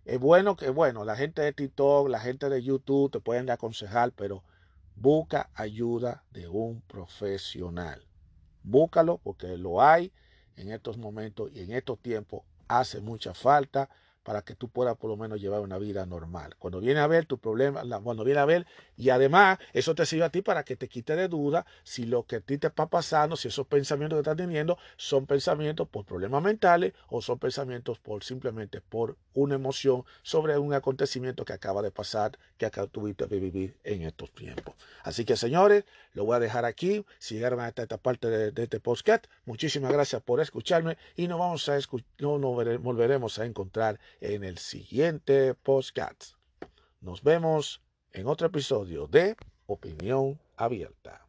es 0.09 0.19
bueno 0.19 0.55
que, 0.55 0.71
bueno, 0.71 1.05
la 1.05 1.15
gente 1.15 1.43
de 1.43 1.53
TikTok, 1.53 2.09
la 2.09 2.19
gente 2.19 2.49
de 2.49 2.63
YouTube 2.63 3.11
te 3.11 3.19
pueden 3.19 3.47
aconsejar, 3.51 4.11
pero 4.11 4.43
busca 4.95 5.51
ayuda 5.53 6.23
de 6.31 6.47
un 6.47 6.81
profesional. 6.81 8.03
Búscalo 8.63 9.19
porque 9.19 9.55
lo 9.55 9.83
hay 9.83 10.11
en 10.55 10.71
estos 10.71 10.97
momentos 10.97 11.51
y 11.53 11.59
en 11.59 11.73
estos 11.73 11.99
tiempos 11.99 12.41
hace 12.67 13.01
mucha 13.01 13.35
falta 13.35 13.87
para 14.29 14.43
que 14.43 14.53
tú 14.53 14.69
puedas 14.69 14.95
por 14.95 15.09
lo 15.09 15.17
menos 15.17 15.41
llevar 15.41 15.59
una 15.61 15.79
vida 15.79 16.05
normal. 16.05 16.55
Cuando 16.59 16.79
viene 16.79 16.99
a 16.99 17.07
ver 17.07 17.25
tu 17.25 17.39
problema, 17.39 17.81
cuando 18.03 18.23
viene 18.23 18.39
a 18.39 18.45
ver, 18.45 18.67
y 18.95 19.09
además 19.09 19.57
eso 19.73 19.95
te 19.95 20.05
sirve 20.05 20.25
a 20.25 20.29
ti 20.29 20.43
para 20.43 20.63
que 20.63 20.75
te 20.75 20.87
quite 20.87 21.15
de 21.15 21.27
duda 21.27 21.65
si 21.81 22.05
lo 22.05 22.27
que 22.27 22.35
a 22.35 22.39
ti 22.39 22.59
te 22.59 22.67
está 22.67 22.85
pasando, 22.85 23.35
si 23.35 23.47
esos 23.47 23.65
pensamientos 23.65 24.17
que 24.17 24.19
estás 24.19 24.37
teniendo 24.37 24.77
son 24.97 25.25
pensamientos 25.25 25.87
por 25.89 26.05
problemas 26.05 26.43
mentales 26.43 26.93
o 27.07 27.23
son 27.23 27.39
pensamientos 27.39 27.97
por 27.97 28.23
simplemente 28.23 28.81
por 28.81 29.17
una 29.33 29.55
emoción 29.55 30.05
sobre 30.21 30.59
un 30.59 30.75
acontecimiento 30.75 31.43
que 31.43 31.53
acaba 31.53 31.81
de 31.81 31.89
pasar, 31.89 32.37
que 32.59 32.67
acá 32.67 32.85
tuviste 32.85 33.27
que 33.27 33.39
vivir 33.39 33.77
en 33.83 34.03
estos 34.03 34.29
tiempos. 34.29 34.75
Así 35.01 35.25
que 35.25 35.37
señores, 35.37 35.85
lo 36.19 36.25
voy 36.25 36.36
a 36.36 36.39
dejar 36.39 36.65
aquí. 36.65 37.05
Si 37.17 37.36
llegaron 37.36 37.62
hasta 37.62 37.84
esta 37.84 37.97
parte 37.97 38.27
de, 38.27 38.62
este 38.62 38.82
podcast, 38.82 39.27
muchísimas 39.45 39.93
gracias 39.93 40.21
por 40.21 40.41
escucharme 40.41 40.97
y 41.15 41.29
nos 41.29 41.39
vamos 41.39 41.69
a 41.69 41.79
no 42.17 42.38
nos 42.38 42.82
volveremos 42.82 43.39
a 43.39 43.45
encontrar 43.45 44.01
en 44.19 44.43
el 44.43 44.58
siguiente 44.58 45.53
podcast. 45.53 46.34
Nos 46.99 47.23
vemos 47.23 47.82
en 48.12 48.27
otro 48.27 48.47
episodio 48.47 49.08
de 49.08 49.38
Opinión 49.65 50.38
Abierta. 50.58 51.25